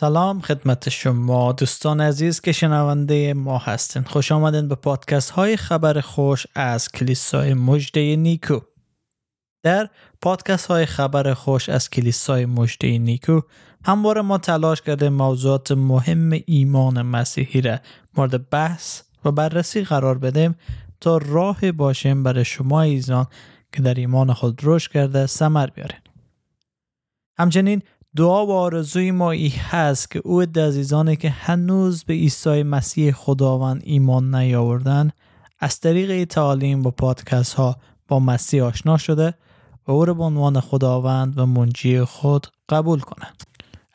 سلام 0.00 0.40
خدمت 0.40 0.88
شما. 0.88 1.52
دوستان 1.52 2.00
عزیز 2.00 2.40
که 2.40 2.52
شنونده 2.52 3.34
ما 3.34 3.58
هستین. 3.58 4.02
خوش 4.02 4.32
آمدین 4.32 4.68
به 4.68 4.74
پادکست 4.74 5.30
های 5.30 5.56
خبر 5.56 6.00
خوش 6.00 6.46
از 6.54 6.88
کلیسای 6.88 7.54
مجده 7.54 8.16
نیکو. 8.16 8.60
در 9.62 9.88
پادکست 10.20 10.66
های 10.66 10.86
خبر 10.86 11.34
خوش 11.34 11.68
از 11.68 11.90
کلیسای 11.90 12.46
مجده 12.46 12.98
نیکو 12.98 13.40
همواره 13.84 14.20
ما 14.20 14.38
تلاش 14.38 14.82
کرده 14.82 15.08
موضوعات 15.08 15.72
مهم 15.72 16.40
ایمان 16.46 17.02
مسیحی 17.02 17.60
را 17.60 17.78
مورد 18.16 18.50
بحث 18.50 19.02
و 19.24 19.32
بررسی 19.32 19.82
قرار 19.82 20.18
بدیم 20.18 20.54
تا 21.00 21.16
راه 21.16 21.72
باشیم 21.72 22.22
برای 22.22 22.44
شما 22.44 22.82
ایزان 22.82 23.26
که 23.72 23.82
در 23.82 23.94
ایمان 23.94 24.32
خود 24.32 24.60
رشد 24.62 24.92
کرده 24.92 25.26
سمر 25.26 25.66
بیارین. 25.66 26.00
همچنین 27.38 27.82
دعا 28.16 28.46
و 28.46 28.52
آرزوی 28.52 29.10
ما 29.10 29.30
ای 29.30 29.48
هست 29.48 30.10
که 30.10 30.20
او 30.24 30.40
عزیزانی 30.40 31.16
که 31.16 31.30
هنوز 31.30 32.04
به 32.04 32.14
عیسی 32.14 32.62
مسیح 32.62 33.12
خداوند 33.12 33.82
ایمان 33.84 34.34
نیاوردن 34.34 35.10
از 35.58 35.80
طریق 35.80 36.24
تعالیم 36.24 36.82
با 36.82 36.90
پادکست 36.90 37.54
ها 37.54 37.76
با 38.08 38.20
مسیح 38.20 38.64
آشنا 38.64 38.96
شده 38.96 39.34
و 39.88 39.92
او 39.92 40.04
را 40.04 40.14
به 40.14 40.22
عنوان 40.22 40.60
خداوند 40.60 41.38
و 41.38 41.46
منجی 41.46 42.04
خود 42.04 42.46
قبول 42.68 43.00
کنند. 43.00 43.42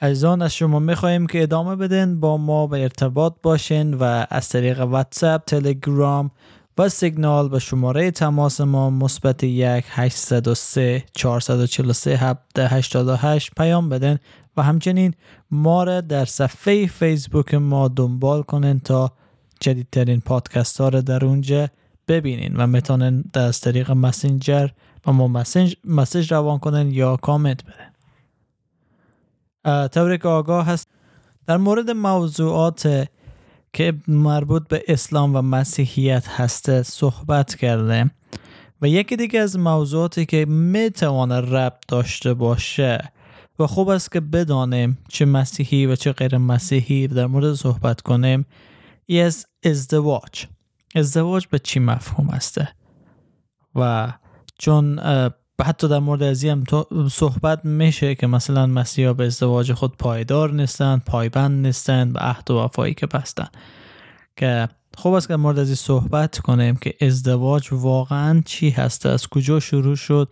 عزیزان 0.02 0.42
از 0.42 0.54
شما 0.54 0.80
می‌خواهیم 0.80 1.28
که 1.28 1.44
ادامه 1.44 1.76
بدین 1.76 2.20
با 2.20 2.38
ما 2.38 2.68
به 2.68 2.84
ارتباط 2.84 3.34
باشین 3.44 3.94
و 3.94 4.26
از 4.30 4.50
طریق 4.50 4.80
واتساپ، 4.80 5.44
تلگرام 5.46 6.32
و 6.78 6.90
سیگنال 6.90 7.50
به 7.50 7.60
شماره 7.60 8.12
تماس 8.12 8.62
ما 8.62 8.90
مثبت 8.90 9.44
1 9.44 9.86
803 9.90 11.04
443 11.14 12.36
هشت 13.22 13.56
پیام 13.58 13.90
بدن 13.90 14.20
و 14.58 14.62
همچنین 14.62 15.14
ما 15.52 15.84
را 15.84 16.02
در 16.02 16.26
صفحه 16.26 16.88
فیسبوک 16.88 17.54
ما 17.54 17.88
دنبال 17.88 18.42
کنین 18.42 18.80
تا 18.80 19.12
جدیدترین 19.60 20.22
پادکست 20.22 20.82
ها 20.82 20.90
را 20.90 21.02
در 21.02 21.26
اونجا 21.26 21.68
ببینین 22.08 22.56
و 22.56 22.68
می‌تونن 22.68 23.24
در 23.34 23.52
طریق 23.52 23.92
مسنجر 23.92 24.68
با 25.04 25.14
ما 25.14 25.28
مسنج 25.28 25.76
مسیج 25.86 26.34
روان 26.34 26.60
کنن 26.60 26.92
یا 26.92 27.16
کامنت 27.18 27.62
بدن 27.64 27.96
طوری 29.88 30.18
که 30.18 30.28
آگاه 30.28 30.66
هست. 30.66 30.88
در 31.48 31.58
مورد 31.58 31.92
موضوعات 31.92 33.08
که 33.76 33.94
مربوط 34.08 34.68
به 34.68 34.84
اسلام 34.88 35.36
و 35.36 35.42
مسیحیت 35.42 36.28
هسته 36.28 36.84
صحبت 36.84 37.56
کرده 37.56 38.12
و 38.82 38.88
یکی 38.88 39.16
دیگه 39.16 39.40
از 39.40 39.60
موضوعاتی 39.60 40.26
که 40.26 40.46
می‌توانه 40.46 41.42
ربط 41.42 41.82
داشته 41.88 42.34
باشه 42.34 43.12
و 43.60 43.68
خوب 43.68 43.90
است 43.90 44.12
که 44.12 44.20
بدانیم 44.20 44.98
چه 45.10 45.26
مسیحی 45.26 45.86
و 45.86 45.96
چه 45.96 46.12
غیر 46.12 46.38
مسیحی 46.38 47.08
در 47.08 47.28
مورد 47.28 47.54
صحبت 47.54 48.02
کنیم 48.02 48.46
ای 49.06 49.22
از 49.22 49.46
ازدواج. 49.64 50.46
ازدواج 50.96 51.48
به 51.48 51.60
چی 51.60 51.80
مفهوم 51.80 52.28
هسته؟ 52.28 52.70
و 53.76 54.14
چون 54.60 55.00
حتی 55.64 55.88
در 55.88 56.00
مورد 56.00 56.24
از 56.24 56.46
هم 56.46 56.64
صحبت 57.12 57.66
میشه 57.66 58.16
که 58.16 58.28
مثلا 58.28 58.68
مسیحا 58.68 59.14
به 59.14 59.26
ازدواج 59.26 59.74
خود 59.74 59.98
پایدار 59.98 60.54
نیستن 60.54 61.02
پایبند 61.06 61.66
نیستن 61.66 62.14
به 62.14 62.20
عهد 62.20 62.52
و 62.52 62.60
وفایی 62.60 62.94
که 62.94 63.08
بستن. 63.08 63.48
که 64.38 64.70
خوب 64.98 65.14
است 65.14 65.28
که 65.28 65.36
مورد 65.36 65.60
از 65.60 65.80
صحبت 65.80 66.40
کنیم 66.40 66.76
که 66.76 66.94
ازدواج 67.02 67.70
واقعا 67.72 68.42
چی 68.46 68.70
هست؟ 68.70 69.06
از 69.06 69.28
کجا 69.28 69.60
شروع 69.60 69.96
شد 69.96 70.30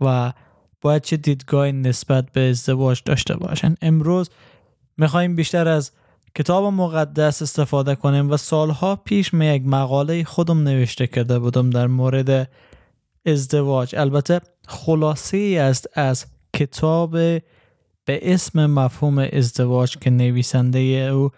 و 0.00 0.32
باید 0.80 1.02
چه 1.02 1.16
دیدگاه 1.16 1.72
نسبت 1.72 2.32
به 2.32 2.50
ازدواج 2.50 3.02
داشته 3.04 3.36
باشن؟ 3.36 3.74
امروز 3.82 4.30
می‌خوایم 4.96 5.36
بیشتر 5.36 5.68
از 5.68 5.92
کتاب 6.34 6.64
مقدس 6.64 7.42
استفاده 7.42 7.94
کنیم 7.94 8.30
و 8.30 8.36
سالها 8.36 8.96
پیش 8.96 9.34
می 9.34 9.46
یک 9.46 9.66
مقاله 9.66 10.24
خودم 10.24 10.62
نوشته 10.62 11.06
کرده 11.06 11.38
بودم 11.38 11.70
در 11.70 11.86
مورد 11.86 12.48
ازدواج. 13.26 13.94
البته 13.96 14.40
خلاصه 14.68 15.36
ای 15.36 15.58
است 15.58 15.88
از 15.94 16.26
کتاب 16.52 17.10
به 18.04 18.20
اسم 18.22 18.66
مفهوم 18.66 19.18
ازدواج 19.18 19.98
که 19.98 20.10
نویسنده 20.10 20.78
او 20.78 21.30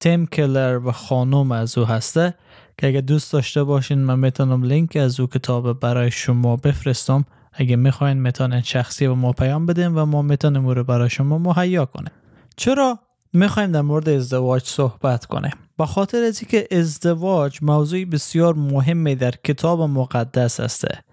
تیم 0.00 0.26
کلر 0.26 0.80
و 0.84 0.92
خانم 0.92 1.52
از 1.52 1.78
او 1.78 1.84
هسته 1.84 2.34
که 2.78 2.86
اگه 2.86 3.00
دوست 3.00 3.32
داشته 3.32 3.64
باشین 3.64 3.98
من 3.98 4.18
می‌تونم 4.18 4.62
لینک 4.62 4.96
از 4.96 5.20
او 5.20 5.26
کتاب 5.26 5.80
برای 5.80 6.10
شما 6.10 6.56
بفرستم. 6.56 7.24
اگه 7.52 7.76
می‌خواین 7.76 8.16
می‌تونین 8.16 8.62
شخصی 8.62 9.06
و 9.06 9.14
ما 9.14 9.32
پیام 9.32 9.66
بدیم 9.66 9.98
و 9.98 10.04
ما 10.04 10.22
می‌تونیم 10.22 10.66
او 10.66 10.74
رو 10.74 10.84
برای 10.84 11.10
شما 11.10 11.38
مهیا 11.38 11.84
کنیم. 11.86 12.12
چرا 12.56 12.98
می‌خوایم 13.32 13.72
در 13.72 13.80
مورد 13.80 14.08
ازدواج 14.08 14.62
صحبت 14.64 15.26
کنیم؟ 15.26 15.52
با 15.76 15.86
خاطر 15.86 16.22
از 16.22 16.40
که 16.40 16.68
ازدواج 16.70 17.58
موضوعی 17.62 18.04
بسیار 18.04 18.54
مهمی 18.54 19.14
در 19.14 19.30
کتاب 19.30 19.80
مقدس 19.80 20.60
هسته. 20.60 21.04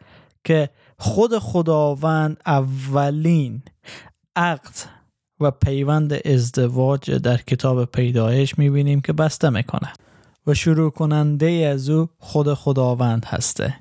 که 0.43 0.69
خود 0.97 1.39
خداوند 1.39 2.37
اولین 2.45 3.61
عقد 4.35 4.75
و 5.39 5.51
پیوند 5.51 6.13
ازدواج 6.27 7.11
در 7.11 7.37
کتاب 7.37 7.85
پیدایش 7.85 8.57
می‌بینیم 8.57 9.01
که 9.01 9.13
بسته 9.13 9.49
می‌کنه 9.49 9.93
و 10.47 10.53
شروع 10.53 10.91
کننده 10.91 11.69
از 11.73 11.89
او 11.89 12.09
خود 12.17 12.53
خداوند 12.53 13.25
هسته. 13.25 13.75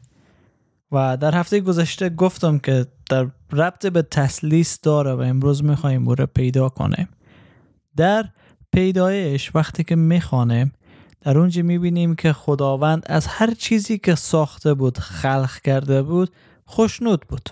و 0.92 1.16
در 1.16 1.34
هفته 1.34 1.60
گذشته 1.60 2.08
گفتم 2.08 2.58
که 2.58 2.86
در 3.10 3.26
ربط 3.52 3.86
به 3.86 4.02
تسلیس 4.02 4.80
داره 4.80 5.12
و 5.12 5.20
امروز 5.20 5.64
می‌خوایم 5.64 6.08
او 6.08 6.14
را 6.14 6.26
پیدا 6.26 6.68
کنیم. 6.68 7.08
در 7.96 8.24
پیدایش 8.72 9.54
وقتی 9.54 9.84
که 9.84 9.96
می‌خوانیم 9.96 10.72
در 11.20 11.38
اونجا 11.38 11.62
می‌بینیم 11.62 12.14
که 12.14 12.32
خداوند 12.32 13.02
از 13.06 13.26
هر 13.26 13.54
چیزی 13.54 13.98
که 13.98 14.14
ساخته 14.14 14.74
بود 14.74 14.98
خلق 14.98 15.60
کرده 15.64 16.02
بود 16.02 16.30
خوشنود 16.70 17.24
بود. 17.28 17.50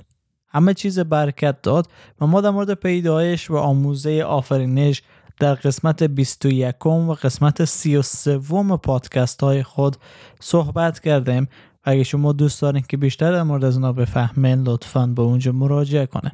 همه 0.48 0.74
چیز 0.74 0.98
برکت 0.98 1.62
داد 1.62 1.86
و 2.20 2.26
ما 2.26 2.40
در 2.40 2.50
مورد 2.50 2.74
پیدایش 2.74 3.50
و 3.50 3.56
آموزه 3.56 4.22
آفرینش 4.22 5.02
در 5.40 5.54
قسمت 5.54 6.02
21 6.02 6.86
و 6.86 7.14
قسمت 7.14 7.64
33 7.64 8.38
پادکست 8.82 9.40
های 9.40 9.62
خود 9.62 9.96
صحبت 10.40 11.00
کردیم 11.00 11.42
و 11.86 11.90
اگه 11.90 12.02
شما 12.02 12.32
دوست 12.32 12.62
دارین 12.62 12.82
که 12.88 12.96
بیشتر 12.96 13.32
در 13.32 13.42
مورد 13.42 13.64
از 13.64 13.76
اونا 13.76 13.92
بفهمین 13.92 14.62
لطفا 14.62 15.06
به 15.06 15.22
اونجا 15.22 15.52
مراجعه 15.52 16.06
کنه 16.06 16.32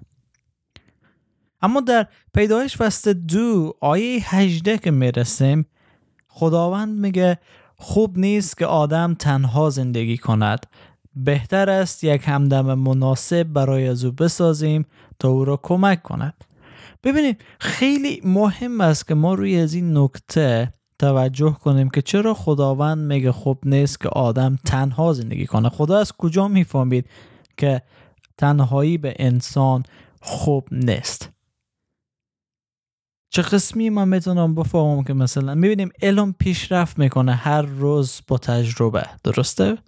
اما 1.62 1.80
در 1.80 2.06
پیدایش 2.34 2.76
فصل 2.76 3.12
دو 3.12 3.74
آیه 3.80 4.36
18 4.36 4.78
که 4.78 4.90
می‌رسیم 4.90 5.66
خداوند 6.28 6.98
میگه 6.98 7.38
خوب 7.76 8.18
نیست 8.18 8.58
که 8.58 8.66
آدم 8.66 9.14
تنها 9.14 9.70
زندگی 9.70 10.18
کند. 10.18 10.66
بهتر 11.16 11.70
است 11.70 12.04
یک 12.04 12.22
همدم 12.24 12.74
مناسب 12.74 13.42
برای 13.42 13.88
از 13.88 14.04
او 14.04 14.12
بسازیم 14.12 14.86
تا 15.18 15.28
او 15.28 15.44
را 15.44 15.60
کمک 15.62 16.02
کند. 16.02 16.44
ببینید 17.04 17.44
خیلی 17.60 18.20
مهم 18.24 18.80
است 18.80 19.08
که 19.08 19.14
ما 19.14 19.34
روی 19.34 19.56
از 19.56 19.74
این 19.74 19.98
نکته 19.98 20.72
توجه 20.98 21.52
کنیم 21.52 21.90
که 21.90 22.02
چرا 22.02 22.34
خداوند 22.34 23.12
میگه 23.12 23.32
خوب 23.32 23.58
نیست 23.64 24.00
که 24.00 24.08
آدم 24.08 24.58
تنها 24.64 25.12
زندگی 25.12 25.46
کنه. 25.46 25.68
خدا 25.68 25.98
از 25.98 26.12
کجا 26.12 26.48
می‌فهمید 26.48 27.06
که 27.56 27.82
تنهایی 28.38 28.98
به 28.98 29.14
انسان 29.18 29.82
خوب 30.20 30.68
نیست؟ 30.72 31.30
چه 33.30 33.42
قسمی 33.42 33.90
من 33.90 34.08
می‌تونم 34.08 34.54
بفهمم 34.54 35.04
که 35.04 35.12
مثلا 35.12 35.54
می‌بینیم 35.54 35.90
علم 36.02 36.32
پیشرفت 36.32 36.98
می‌کنه 36.98 37.34
هر 37.34 37.62
روز 37.62 38.20
با 38.28 38.38
تجربه 38.38 39.06
درسته؟ 39.24 39.78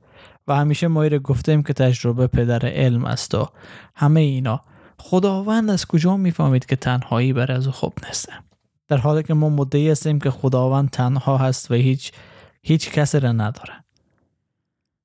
و 0.48 0.56
همیشه 0.56 0.88
ما 0.88 1.04
رو 1.04 1.18
گفتیم 1.18 1.62
که 1.62 1.72
تجربه 1.72 2.26
پدر 2.26 2.66
علم 2.66 3.04
است 3.04 3.34
و 3.34 3.48
همه 3.94 4.20
اینا. 4.20 4.60
خداوند 4.98 5.70
از 5.70 5.86
کجا 5.86 6.16
می‌فهمید 6.16 6.66
که 6.66 6.76
تنهایی 6.76 7.32
بر 7.32 7.52
از 7.52 7.68
خوب 7.68 7.92
نیست؟ 8.06 8.28
در 8.88 8.96
حالی 8.96 9.22
که 9.22 9.34
ما 9.34 9.48
مدعی 9.48 9.90
هستیم 9.90 10.18
که 10.18 10.30
خداوند 10.30 10.90
تنها 10.90 11.36
هست 11.36 11.70
و 11.70 11.74
هیچ 11.74 12.12
هیچ 12.62 12.90
کسی 12.90 13.20
را 13.20 13.32
نداره. 13.32 13.84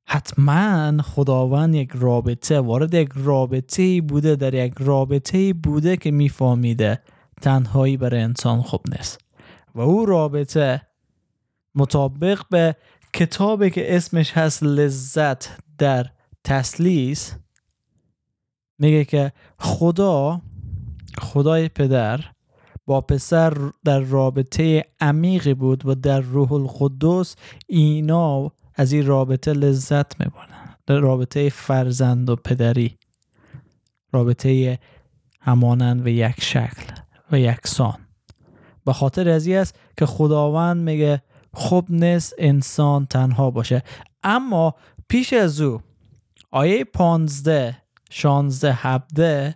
حتما 0.08 1.02
خداوند 1.02 1.76
یک 1.76 1.92
رابطه 1.96 2.60
وارد 2.60 2.94
یک 2.94 3.10
رابطه 3.16 4.02
بوده 4.02 4.36
در 4.36 4.54
یک 4.54 4.74
رابطه 4.80 5.54
بوده 5.54 5.98
که 5.98 6.12
میفهمیده 6.12 7.02
تنهایی 7.42 7.98
برای 7.98 8.22
انسان 8.22 8.62
خوب 8.62 8.82
نیست. 8.98 9.20
و 9.76 9.82
او 9.82 10.06
رابطه 10.06 10.82
مطابق 11.76 12.42
به 12.50 12.76
کتابی 13.14 13.70
که 13.70 13.96
اسمش 13.96 14.32
هست 14.32 14.64
لذت 14.64 15.50
در 15.78 16.06
تسلیس 16.44 17.36
میگه 18.80 19.06
که 19.06 19.32
خدا 19.60 20.42
خدای 21.18 21.70
پدر 21.70 22.26
با 22.86 23.02
پسر 23.02 23.54
در 23.84 24.00
رابطه 24.00 24.86
عمیقی 25.00 25.54
بود 25.54 25.86
و 25.86 25.96
در 25.96 26.20
روح 26.20 26.54
القدس 26.54 27.36
اینا 27.68 28.52
از 28.76 28.92
این 28.92 29.06
رابطه 29.06 29.54
لذت 29.54 30.20
می‌برن 30.20 30.76
در 30.88 31.00
رابطه 31.00 31.50
فرزند 31.50 32.30
و 32.30 32.36
پدری 32.36 32.98
رابطه 34.14 34.80
همانند 35.42 36.06
و 36.06 36.10
یک 36.10 36.44
شکل 36.44 36.94
و 37.32 37.40
یکسان. 37.40 37.98
به 38.86 38.94
خاطر 38.94 39.30
از 39.30 39.48
است 39.48 39.76
که 39.98 40.06
خداوند 40.06 40.84
میگه 40.84 41.22
خوب 41.54 41.86
نیست 41.90 42.34
انسان 42.38 43.06
تنها 43.06 43.52
باشه. 43.52 43.84
اما 44.24 44.76
پیش 45.08 45.34
از 45.34 45.62
او 45.62 45.82
آیه 46.52 46.84
پانزده 46.84 47.78
شانزده 48.10 48.74
هبده 48.74 49.56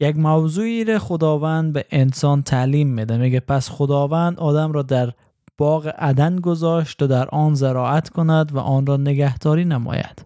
یک 0.00 0.16
موضوعی 0.16 0.84
رو 0.84 0.98
خداوند 0.98 1.72
به 1.72 1.84
انسان 1.90 2.42
تعلیم 2.42 2.88
میده. 2.88 3.16
میگه 3.16 3.40
پس 3.40 3.70
خداوند 3.70 4.38
آدم 4.38 4.72
را 4.72 4.82
در 4.82 5.12
باغ 5.58 5.92
عدن 5.98 6.36
گذاشت 6.36 7.02
و 7.02 7.06
در 7.06 7.28
آن 7.28 7.54
زراعت 7.54 8.08
کند 8.08 8.54
و 8.54 8.58
آن 8.58 8.86
را 8.86 8.96
نگهداری 8.96 9.64
نماید. 9.64 10.24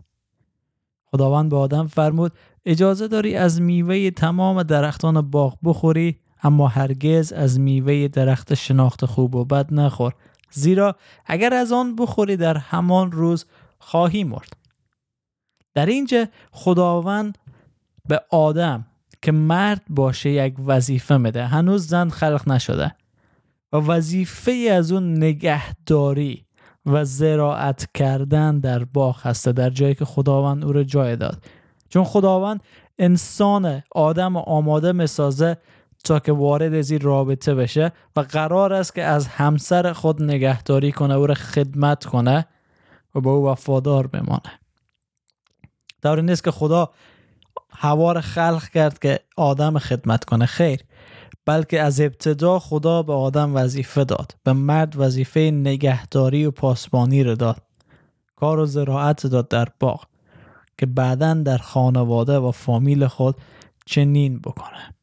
خداوند 1.06 1.50
به 1.50 1.56
آدم 1.56 1.86
فرمود 1.86 2.32
اجازه 2.66 3.08
داری 3.08 3.36
از 3.36 3.60
میوه 3.60 4.10
تمام 4.10 4.62
درختان 4.62 5.20
باغ 5.20 5.58
بخوری 5.64 6.18
اما 6.42 6.68
هرگز 6.68 7.32
از 7.32 7.60
میوه 7.60 8.08
درخت 8.08 8.54
شناخت 8.54 9.04
خوب 9.04 9.34
و 9.34 9.44
بد 9.44 9.74
نخور. 9.74 10.14
زیرا 10.54 10.96
اگر 11.26 11.54
از 11.54 11.72
آن 11.72 11.96
بخوری 11.96 12.36
در 12.36 12.56
همان 12.56 13.12
روز 13.12 13.46
خواهی 13.78 14.24
مرد. 14.24 14.52
در 15.74 15.86
اینجا 15.86 16.26
خداوند 16.52 17.38
به 18.08 18.20
آدم 18.30 18.86
که 19.22 19.32
مرد 19.32 19.82
باشه 19.90 20.30
یک 20.30 20.54
وظیفه 20.66 21.16
میده. 21.16 21.46
هنوز 21.46 21.86
زن 21.86 22.08
خلق 22.08 22.48
نشده. 22.48 22.94
و 23.72 23.76
وظیفه 23.76 24.52
از 24.52 24.92
اون 24.92 25.16
نگهداری 25.16 26.44
و 26.86 27.04
زراعت 27.04 27.88
کردن 27.94 28.58
در 28.58 28.84
باغ 28.84 29.26
هسته 29.26 29.52
در 29.52 29.70
جایی 29.70 29.94
که 29.94 30.04
خداوند 30.04 30.64
او 30.64 30.72
رو 30.72 30.84
جای 30.84 31.16
داد. 31.16 31.44
چون 31.88 32.04
خداوند 32.04 32.60
انسان 32.98 33.82
آدم 33.94 34.36
آماده 34.36 34.92
مسازه 34.92 35.56
تا 36.04 36.18
که 36.18 36.32
وارد 36.32 36.90
این 36.90 37.00
رابطه 37.00 37.54
بشه 37.54 37.92
و 38.16 38.20
قرار 38.20 38.72
است 38.72 38.94
که 38.94 39.02
از 39.02 39.26
همسر 39.26 39.92
خود 39.92 40.22
نگهداری 40.22 40.92
کنه 40.92 41.14
او 41.14 41.26
را 41.26 41.34
خدمت 41.34 42.04
کنه 42.04 42.46
و 43.14 43.20
به 43.20 43.30
او 43.30 43.46
وفادار 43.46 44.06
بمانه. 44.06 44.60
در 46.02 46.20
نیست 46.20 46.44
که 46.44 46.50
خدا 46.50 46.90
هوا 47.70 48.20
خلق 48.20 48.68
کرد 48.68 48.98
که 48.98 49.20
آدم 49.36 49.78
خدمت 49.78 50.24
کنه. 50.24 50.46
خیر. 50.46 50.80
بلکه 51.46 51.80
از 51.80 52.00
ابتدا 52.00 52.58
خدا 52.58 53.02
به 53.02 53.12
آدم 53.12 53.56
وظیفه 53.56 54.04
داد. 54.04 54.34
به 54.44 54.52
مرد 54.52 54.94
وظیفه 54.96 55.40
نگهداری 55.40 56.46
و 56.46 56.50
پاسبانی 56.50 57.24
رو 57.24 57.34
داد. 57.34 57.62
کار 58.36 58.58
و 58.58 58.66
زراعت 58.66 59.26
داد 59.26 59.48
در 59.48 59.68
باغ. 59.80 60.04
که 60.78 60.86
بعدا 60.86 61.34
در 61.34 61.58
خانواده 61.58 62.38
و 62.38 62.50
فامیل 62.50 63.06
خود 63.06 63.36
چنین 63.86 64.38
بکنه. 64.38 64.93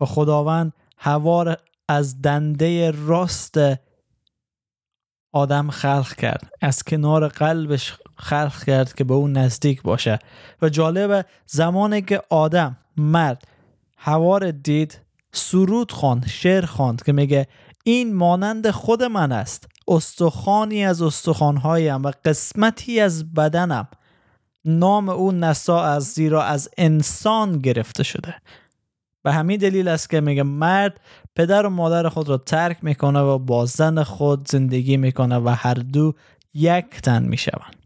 و 0.00 0.04
خداوند 0.04 0.72
هوا 0.98 1.56
از 1.88 2.22
دنده 2.22 2.90
راست 2.90 3.58
آدم 5.32 5.70
خلق 5.70 6.14
کرد. 6.14 6.50
از 6.60 6.82
کنار 6.82 7.28
قلبش 7.28 7.94
خلق 8.16 8.64
کرد 8.64 8.94
که 8.94 9.04
به 9.04 9.14
اون 9.14 9.32
نزدیک 9.32 9.82
باشه. 9.82 10.18
و 10.62 10.68
جالبه 10.68 11.24
زمانی 11.46 12.02
که 12.02 12.22
آدم 12.30 12.76
مرد 12.96 13.48
هوار 13.96 14.50
دید 14.50 15.00
سرود 15.32 15.92
خواند 15.92 16.26
شعر 16.26 16.66
خواند 16.66 17.02
که 17.02 17.12
میگه 17.12 17.46
این 17.84 18.14
مانند 18.14 18.70
خود 18.70 19.02
من 19.02 19.32
است. 19.32 19.68
استخوانی 19.88 20.84
از 20.84 21.02
استخوانهایم 21.02 22.02
و 22.02 22.12
قسمتی 22.24 23.00
از 23.00 23.34
بدنم. 23.34 23.88
نام 24.64 25.08
او 25.08 25.32
نسا 25.32 25.84
از 25.84 26.04
زیرا 26.04 26.42
از 26.42 26.68
انسان 26.78 27.58
گرفته 27.58 28.02
شده. 28.02 28.34
به 29.22 29.32
همین 29.32 29.58
دلیل 29.58 29.88
است 29.88 30.10
که 30.10 30.20
میگه 30.20 30.42
مرد 30.42 31.00
پدر 31.36 31.66
و 31.66 31.70
مادر 31.70 32.08
خود 32.08 32.28
را 32.28 32.38
ترک 32.38 32.84
می‌کنه 32.84 33.20
و 33.20 33.38
با 33.38 33.66
زن 33.66 34.02
خود 34.02 34.48
زندگی 34.48 34.96
می‌کنه 34.96 35.36
و 35.36 35.48
هر 35.48 35.74
دو 35.74 36.14
یک 36.54 36.86
تن 36.86 37.22
می‌شوند. 37.22 37.76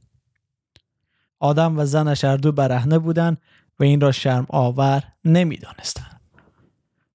آدم 1.40 1.78
و 1.78 1.84
زنش 1.84 2.24
هر 2.24 2.36
دو 2.36 2.52
برهنه 2.52 2.98
بودند 2.98 3.38
و 3.80 3.84
این 3.84 4.00
را 4.00 4.12
شرم 4.12 4.46
آور 4.48 5.02
نمی‌دانستند. 5.24 6.20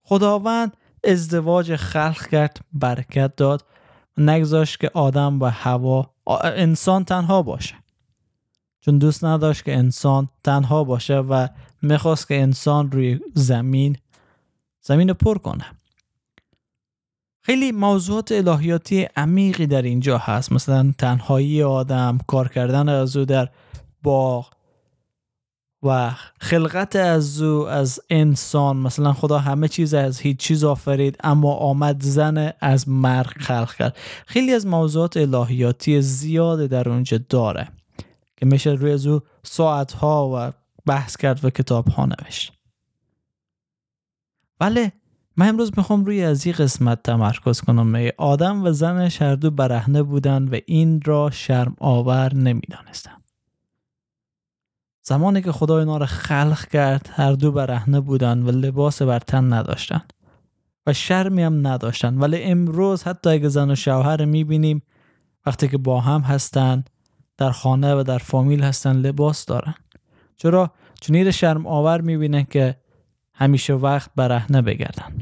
خداوند 0.03 0.77
ازدواج 1.03 1.75
خلق 1.75 2.27
کرد 2.27 2.59
برکت 2.73 3.35
داد 3.35 3.65
نگذاشت 4.17 4.79
که 4.79 4.91
آدم 4.93 5.41
و 5.41 5.45
هوا 5.45 6.13
انسان 6.43 7.03
تنها 7.03 7.41
باشه. 7.41 7.75
چون 8.81 8.97
دوست 8.97 9.25
نداشت 9.25 9.65
که 9.65 9.77
انسان 9.77 10.29
تنها 10.43 10.83
باشه 10.83 11.17
و 11.17 11.47
می‌خواست 11.81 12.27
که 12.27 12.41
انسان 12.41 12.91
روی 12.91 13.19
زمین 13.33 13.97
زمین 14.81 15.13
پر 15.13 15.37
کنه. 15.37 15.65
خیلی 17.41 17.71
موضوعات 17.71 18.31
الهیاتی 18.31 19.07
عمیقی 19.15 19.67
در 19.67 19.81
اینجا 19.81 20.17
هست. 20.17 20.51
مثلا 20.51 20.93
تنهایی 20.97 21.63
آدم 21.63 22.19
کار 22.27 22.47
کردن 22.47 22.89
از 22.89 23.17
او 23.17 23.25
در 23.25 23.49
باغ 24.03 24.49
و 25.83 26.11
خلقت 26.39 26.95
از 26.95 27.41
او 27.41 27.67
از 27.67 27.99
انسان. 28.09 28.77
مثلا 28.77 29.13
خدا 29.13 29.39
همه 29.39 29.67
چیز 29.67 29.93
از 29.93 30.19
هیچ 30.19 30.37
چیز 30.37 30.63
آفرید 30.63 31.17
اما 31.23 31.53
آمد 31.53 32.03
زن 32.03 32.53
از 32.59 32.89
مرگ 32.89 33.37
خلق 33.37 33.75
کرد. 33.75 33.97
خیلی 34.25 34.53
از 34.53 34.67
موضوعات 34.67 35.17
الهیاتی 35.17 36.01
زیاده 36.01 36.67
در 36.67 36.89
اونجا 36.89 37.19
داره 37.29 37.67
که 38.37 38.45
میشه 38.45 38.69
روی 38.69 38.91
از 38.91 39.07
او 39.07 39.21
ساعت 39.43 39.91
ها 39.91 40.29
و 40.33 40.51
بحث 40.85 41.17
کرد 41.17 41.45
و 41.45 41.49
کتاب 41.49 41.87
ها 41.87 42.05
نوشت. 42.05 42.58
بله 44.59 44.91
من 45.37 45.49
امروز 45.49 45.71
می‌خوام 45.77 46.05
روی 46.05 46.23
از 46.23 46.45
این 46.45 46.55
قسمت 46.55 47.03
تمرکز 47.03 47.61
کنم. 47.61 48.09
آدم 48.17 48.63
و 48.63 48.71
زنش 48.71 49.21
هر 49.21 49.35
دو 49.35 49.51
برهنه 49.51 50.03
بودند 50.03 50.53
و 50.53 50.57
این 50.65 51.01
را 51.05 51.29
شرم 51.29 51.75
آور 51.79 52.33
نمی‌دانستند 52.33 53.23
زمانی 55.03 55.41
که 55.41 55.51
خدا 55.51 55.79
اینا 55.79 55.97
را 55.97 56.05
خلق 56.05 56.67
کرد 56.67 57.09
هر 57.13 57.33
دو 57.33 57.51
برهنه 57.51 57.99
بودند 57.99 58.47
و 58.47 58.51
لباس 58.51 59.01
بر 59.01 59.19
تن 59.19 59.53
نداشتند 59.53 60.13
و 60.87 60.93
شرمی 60.93 61.43
هم 61.43 61.67
نداشتند 61.67 62.21
ولی 62.21 62.43
امروز 62.43 63.03
حتی 63.03 63.29
اگه 63.29 63.49
زن 63.49 63.71
و 63.71 63.75
شوهر 63.75 64.25
می‌بینیم 64.25 64.81
وقتی 65.45 65.67
که 65.67 65.77
با 65.77 65.99
هم 65.99 66.21
هستند 66.21 66.89
در 67.37 67.51
خانه 67.51 67.95
و 67.95 68.03
در 68.03 68.17
فامیل 68.17 68.63
هستند 68.63 69.07
لباس 69.07 69.45
دارن. 69.45 69.75
چرا؟ 70.35 70.73
چون 71.01 71.31
شرم 71.31 71.67
آور 71.67 72.01
می‌بینن 72.01 72.43
که 72.43 72.78
همیشه 73.39 73.73
وقت 73.73 74.11
برهنه 74.15 74.61
بگردن. 74.61 75.13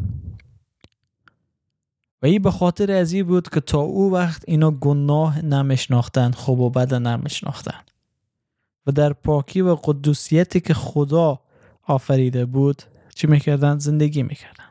و 2.22 2.26
این 2.26 2.42
به 2.42 2.52
خاطر 2.52 2.92
از 2.92 3.14
این 3.14 3.26
بود 3.26 3.50
که 3.50 3.60
تا 3.60 3.80
او 3.80 4.14
وقت 4.14 4.44
اینا 4.48 4.72
گناه 4.72 5.46
نمیشناختن 5.46 6.32
خوب 6.32 6.60
و 6.60 6.70
بد 6.70 6.94
نمیشناختن. 6.94 7.80
و 8.88 8.92
در 8.92 9.14
پاکی 9.14 9.62
و 9.62 9.76
قدوسیتی 9.76 10.60
که 10.60 10.74
خدا 10.74 11.40
آفریده 11.84 12.46
بود 12.46 12.82
چی 13.16 13.28
می‌کردن؟ 13.28 13.78
زندگی 13.78 14.24
می‌کردن. 14.24 14.64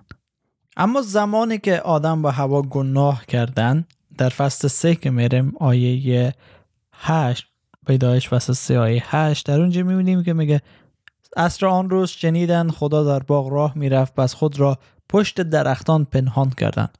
اما 0.77 1.03
زمانی 1.03 1.59
که 1.59 1.81
آدم 1.81 2.25
و 2.25 2.29
هوا 2.29 2.63
گناه 2.63 3.27
کردن 3.27 3.85
در 4.19 4.29
فصل 4.29 4.69
سه 4.69 4.95
که 4.95 5.11
میریم 5.11 5.53
آیه 5.61 6.35
هشت 6.93 7.47
پیدایش 7.87 8.29
فصل 8.29 8.53
سه 8.53 8.79
آیه 8.79 9.17
هشت 9.17 9.47
در 9.47 9.61
اونجا 9.61 9.83
می‌بینیم 9.83 10.23
که 10.23 10.33
میگه 10.33 10.63
اصر 11.37 11.67
آن 11.67 11.91
روز 11.91 12.11
شنیدن 12.11 12.71
خدا 12.71 13.05
در 13.05 13.19
باغ 13.19 13.49
راه 13.49 13.73
می‌رفت 13.79 14.15
پس 14.15 14.35
خود 14.35 14.61
را 14.61 14.79
پشت 15.09 15.41
درختان 15.41 16.05
پنهان 16.05 16.51
کردند. 16.51 16.99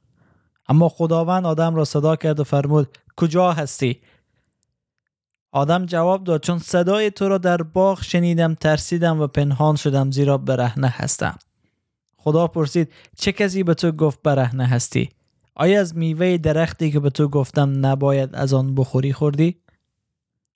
اما 0.69 0.89
خداوند 0.89 1.45
آدم 1.45 1.75
را 1.75 1.85
صدا 1.85 2.15
کرد 2.15 2.39
و 2.39 2.43
فرمود 2.43 2.97
کجا 3.17 3.51
هستی؟ 3.51 4.01
آدم 5.51 5.85
جواب 5.85 6.23
داد 6.23 6.43
چون 6.43 6.59
صدای 6.59 7.11
تو 7.11 7.29
را 7.29 7.37
در 7.37 7.61
باغ 7.61 8.03
شنیدم 8.03 8.53
ترسیدم 8.53 9.21
و 9.21 9.27
پنهان 9.27 9.75
شدم 9.75 10.11
زیرا 10.11 10.37
برهنه 10.37 10.87
هستم. 10.87 11.37
خدا 12.17 12.47
پرسید 12.47 12.93
چه 13.17 13.31
کسی 13.31 13.63
به 13.63 13.73
تو 13.73 13.91
گفت 13.91 14.19
برهنه 14.23 14.65
هستی؟ 14.65 15.09
آیا 15.55 15.81
از 15.81 15.97
میوه 15.97 16.37
درختی 16.37 16.91
که 16.91 16.99
به 16.99 17.09
تو 17.09 17.27
گفتم 17.27 17.85
نباید 17.85 18.35
از 18.35 18.53
آن 18.53 18.75
بخوری 18.75 19.13
خوردی؟ 19.13 19.55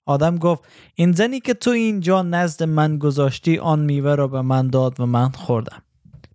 آدم 0.06 0.38
گفت 0.38 0.64
این 0.94 1.12
زنی 1.12 1.40
که 1.40 1.54
تو 1.54 1.70
اینجا 1.70 2.22
نزد 2.22 2.62
من 2.62 2.98
گذاشتی 2.98 3.58
آن 3.58 3.80
میوه 3.80 4.14
را 4.14 4.28
به 4.28 4.42
من 4.42 4.68
داد 4.68 5.00
و 5.00 5.06
من 5.06 5.28
خوردم. 5.28 5.82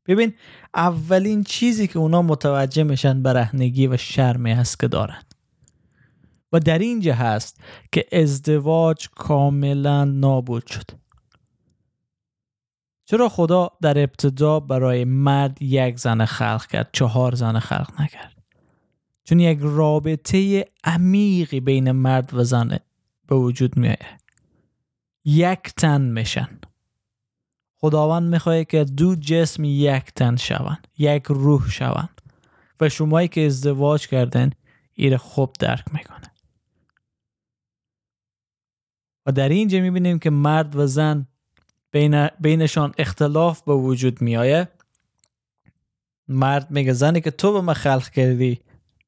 ببین 0.06 0.34
اولین 0.76 1.44
چیزی 1.44 1.88
که 1.88 2.00
اونا 2.00 2.22
متوجه 2.22 2.84
میشن 2.84 3.24
برهنگی 3.24 3.88
و 3.88 3.98
شرمی 3.98 4.52
هست 4.52 4.80
که 4.80 4.88
دارن. 4.88 5.22
و 6.54 6.60
در 6.60 6.80
اینجا 6.80 7.14
هست 7.14 7.60
که 7.92 8.06
ازدواج 8.12 9.10
کاملا 9.16 10.06
نابود 10.06 10.68
شد. 10.68 10.92
چرا 13.06 13.30
خدا 13.30 13.72
در 13.82 14.00
ابتدا 14.00 14.60
برای 14.60 15.06
مرد 15.06 15.62
یک 15.62 16.00
زن 16.00 16.26
خلق 16.26 16.66
کرد 16.66 16.90
چهار 16.94 17.36
زن 17.36 17.60
خلق 17.60 18.02
نکرد؟ 18.02 18.34
چون 19.24 19.40
یک 19.40 19.60
رابطه 19.62 20.66
عمیقی 20.84 21.60
بین 21.60 21.92
مرد 21.92 22.34
و 22.34 22.44
زن 22.44 22.80
وجود 23.36 23.78
میایه 23.78 24.18
یک 25.26 25.60
تن 25.60 26.02
میشن. 26.02 26.60
خداوند 27.78 28.30
می‌خواه 28.30 28.64
که 28.64 28.84
دو 28.84 29.16
جسم 29.16 29.64
یک 29.64 30.04
تن 30.04 30.36
شوند 30.36 30.88
یک 30.98 31.24
روح 31.30 31.70
شوند 31.70 32.22
و 32.80 32.90
شمایی 32.90 33.28
که 33.28 33.46
ازدواج 33.46 34.08
کردن 34.08 34.50
ایر 34.94 35.18
خوب 35.18 35.54
درک 35.60 35.94
می‌کنه. 35.94 36.32
و 39.26 39.32
در 39.32 39.50
اینجا 39.50 39.80
می‌بینیم 39.80 40.20
که 40.20 40.30
مرد 40.30 40.76
و 40.76 40.88
زن 40.88 41.28
بین 41.92 42.28
بینشان 42.28 42.94
اختلاف 42.98 43.62
به 43.62 43.74
وجود 43.74 44.22
میآید. 44.22 44.68
مرد 46.28 46.72
میگه 46.72 46.94
زنی 46.94 47.22
که 47.22 47.32
تو 47.32 47.54
به 47.54 47.62
من 47.62 47.74
خلق 47.74 48.10
کردی 48.10 48.62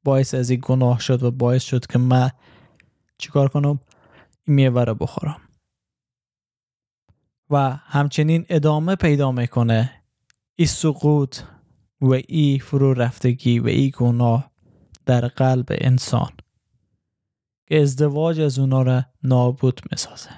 باعث 0.04 0.34
از 0.34 0.50
این 0.50 0.60
گناه 0.64 1.00
شد 1.00 1.24
و 1.24 1.32
باعث 1.32 1.64
شد 1.64 1.86
که 1.86 2.00
من 2.00 2.30
چیکار 3.18 3.50
کنم؟ 3.50 3.80
این 4.48 4.56
میوه 4.56 4.84
رو 4.84 4.96
بخورم. 4.96 5.42
و 7.50 7.70
همچنین 7.70 8.46
ادامه 8.50 8.96
پیدا 8.96 9.32
می‌کنه. 9.32 10.04
ای 10.56 10.66
سقوط 10.66 11.40
و 12.02 12.14
ای 12.28 12.60
فرو 12.60 12.94
رفتگی 12.94 13.60
و 13.60 13.68
ای 13.68 13.92
گناه 13.92 14.52
در 15.06 15.28
قلب 15.28 15.66
انسان 15.70 16.32
که 17.68 17.82
ازدواج 17.82 18.40
از 18.40 18.60
اونا 18.60 18.82
را 18.82 19.06
نابود 19.24 19.82
می‌سازه. 19.92 20.30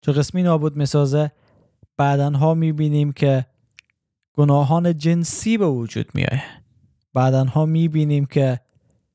چه 0.00 0.12
قسمی 0.12 0.42
نابود 0.42 0.76
می‌سازه؟ 0.76 1.32
بعدنها 1.96 2.54
می‌بینیم 2.54 3.12
که 3.12 3.46
گناهان 4.32 4.98
جنسی 4.98 5.58
به 5.58 5.66
وجود 5.66 6.14
میایه 6.14 6.44
بعدنها 7.14 7.66
می‌بینیم 7.66 8.26
که 8.26 8.60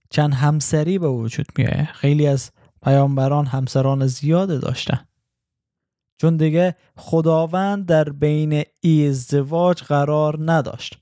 چند 0.10 0.34
همسری 0.34 1.00
به 1.00 1.08
وجود 1.08 1.48
میایه 1.58 1.86
خیلی 1.86 2.28
از 2.28 2.52
پیامبران 2.82 3.46
همسران 3.46 4.08
زیاده 4.08 4.58
داشتن. 4.58 5.08
چون 6.18 6.38
دیگه 6.38 6.76
خداوند 6.98 7.86
در 7.86 8.10
بین 8.10 8.64
ای 8.82 9.08
ازدواج 9.08 9.84
قرار 9.84 10.52
نداشت. 10.52 11.00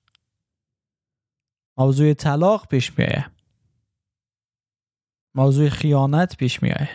موضوع 1.77 2.13
طلاق 2.13 2.67
پیش 2.67 2.99
میایه 2.99 3.25
موضوع 5.35 5.69
خیانت 5.69 6.37
پیش 6.37 6.63
میایه 6.63 6.89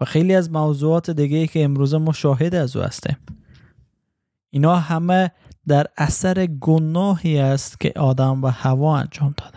و 0.00 0.04
خیلی 0.04 0.34
از 0.34 0.50
موضوعات 0.50 1.10
دیگه 1.10 1.46
که 1.46 1.64
امروز 1.64 1.94
ما 1.94 2.12
شاهد 2.12 2.54
از 2.54 2.76
او 2.76 2.82
هستیم. 2.82 3.16
اینا 4.50 4.76
همه 4.76 5.30
در 5.66 5.86
اثر 5.96 6.46
گناهی 6.46 7.38
است 7.38 7.80
که 7.80 7.92
آدم 7.96 8.42
و 8.42 8.46
هوا 8.46 8.96
انجام 8.96 9.34
دادن 9.36 9.53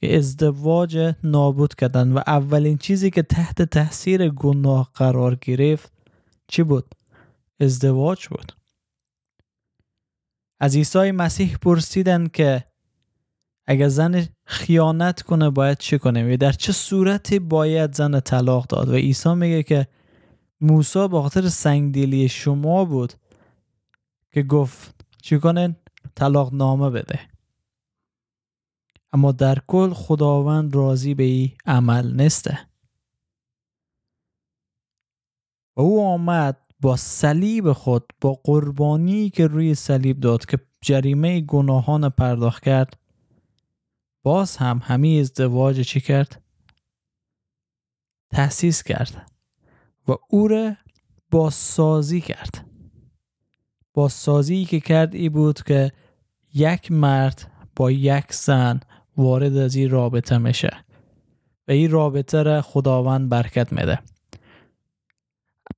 که 0.00 0.16
ازدواج 0.16 1.14
نابود 1.24 1.74
کردن 1.74 2.12
و 2.12 2.20
اولین 2.26 2.78
چیزی 2.78 3.10
که 3.10 3.22
تحت 3.22 3.62
تاثیر 3.62 4.28
گناه 4.28 4.90
قرار 4.94 5.34
گرفت 5.34 5.92
چی 6.48 6.62
بود؟ 6.62 6.94
ازدواج 7.60 8.28
بود. 8.28 8.52
از 10.60 10.76
عیسی 10.76 11.10
مسیح 11.10 11.56
پرسیدن 11.56 12.26
که 12.26 12.64
اگر 13.66 13.88
زن 13.88 14.26
خیانت 14.44 15.22
کنه 15.22 15.50
باید 15.50 15.78
چه 15.78 15.98
کنه 15.98 16.34
و 16.34 16.36
در 16.36 16.52
چه 16.52 16.72
صورتی 16.72 17.38
باید 17.38 17.94
زن 17.94 18.20
طلاق 18.20 18.66
داد؟ 18.66 18.88
و 18.88 18.94
عیسی 18.94 19.34
میگه 19.34 19.62
که 19.62 19.86
موسی 20.60 21.08
به 21.08 21.22
خاطر 21.22 21.48
سنگدلی 21.48 22.28
شما 22.28 22.84
بود 22.84 23.12
که 24.32 24.42
گفت 24.42 25.04
چی 25.22 25.38
کنن 25.38 25.76
طلاق 26.14 26.54
نامه 26.54 26.90
بده. 26.90 27.20
اما 29.12 29.32
در 29.32 29.58
کل 29.66 29.92
خداوند 29.92 30.74
راضی 30.74 31.14
به 31.14 31.22
این 31.22 31.52
عمل 31.66 32.12
نسته. 32.12 32.58
و 35.76 35.80
او 35.80 36.06
آمد 36.06 36.56
با 36.80 36.96
صلیب 36.96 37.72
خود 37.72 38.12
با 38.20 38.40
قربانی 38.44 39.30
که 39.30 39.46
روی 39.46 39.74
صلیب 39.74 40.20
داد 40.20 40.46
که 40.46 40.58
جریمه 40.80 41.40
گناهان 41.40 42.08
پرداخت 42.08 42.62
کرد. 42.62 42.96
باز 44.22 44.56
هم 44.56 44.80
همه 44.84 45.08
ازدواج 45.08 45.80
چی 45.80 46.00
کرد؟ 46.00 46.42
تأسیس 48.30 48.82
کرد 48.82 49.30
و 50.08 50.12
او 50.28 50.48
را 50.48 50.76
بازسازی 51.30 52.20
کرد. 52.20 52.66
بازسازی 53.94 54.64
که 54.64 54.80
کرد 54.80 55.14
ای 55.14 55.28
بود 55.28 55.62
که 55.62 55.92
یک 56.54 56.92
مرد 56.92 57.52
با 57.76 57.90
یک 57.90 58.32
زن 58.32 58.80
وارد 59.16 59.56
از 59.56 59.74
این 59.74 59.90
رابطه 59.90 60.38
میشه 60.38 60.76
و 61.68 61.72
این 61.72 61.90
رابطه 61.90 62.42
را 62.42 62.62
خداوند 62.62 63.28
برکت 63.28 63.72
میده. 63.72 63.98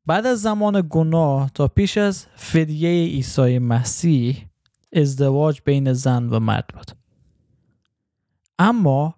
بعد 0.06 0.26
از 0.26 0.42
زمان 0.42 0.86
گناه 0.90 1.50
تا 1.54 1.68
پیش 1.68 1.98
از 1.98 2.26
فدیه 2.36 2.88
عیسی 2.88 3.58
مسیح 3.58 4.46
ازدواج 4.92 5.60
بین 5.64 5.92
زن 5.92 6.28
و 6.28 6.40
مرد 6.40 6.66
بود. 6.74 6.90
اما 8.58 9.14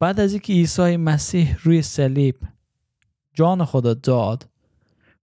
بعد 0.00 0.20
از 0.20 0.32
اینکه 0.32 0.52
عیسی 0.52 0.96
مسیح 0.96 1.56
روی 1.62 1.82
صلیب 1.82 2.36
جان 3.34 3.64
خدا 3.64 3.94
داد 3.94 4.48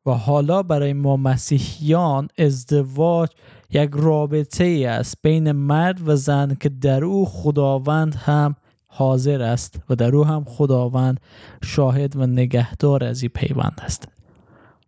و 0.05 0.11
حالا 0.11 0.63
برای 0.63 0.93
ما 0.93 1.17
مسیحیان 1.17 2.27
ازدواج 2.37 3.29
یک 3.71 3.89
رابطه 3.93 4.63
ای 4.63 4.85
است 4.85 5.17
بین 5.21 5.51
مرد 5.51 6.07
و 6.07 6.15
زن 6.15 6.55
که 6.59 6.69
در 6.69 7.03
او 7.03 7.25
خداوند 7.25 8.15
هم 8.15 8.55
حاضر 8.87 9.41
است 9.41 9.79
و 9.89 9.95
در 9.95 10.15
او 10.15 10.25
هم 10.25 10.43
خداوند 10.43 11.19
شاهد 11.63 12.15
و 12.15 12.27
نگهدار 12.27 13.03
از 13.03 13.21
این 13.21 13.31
پیوند 13.35 13.81
است. 13.83 14.07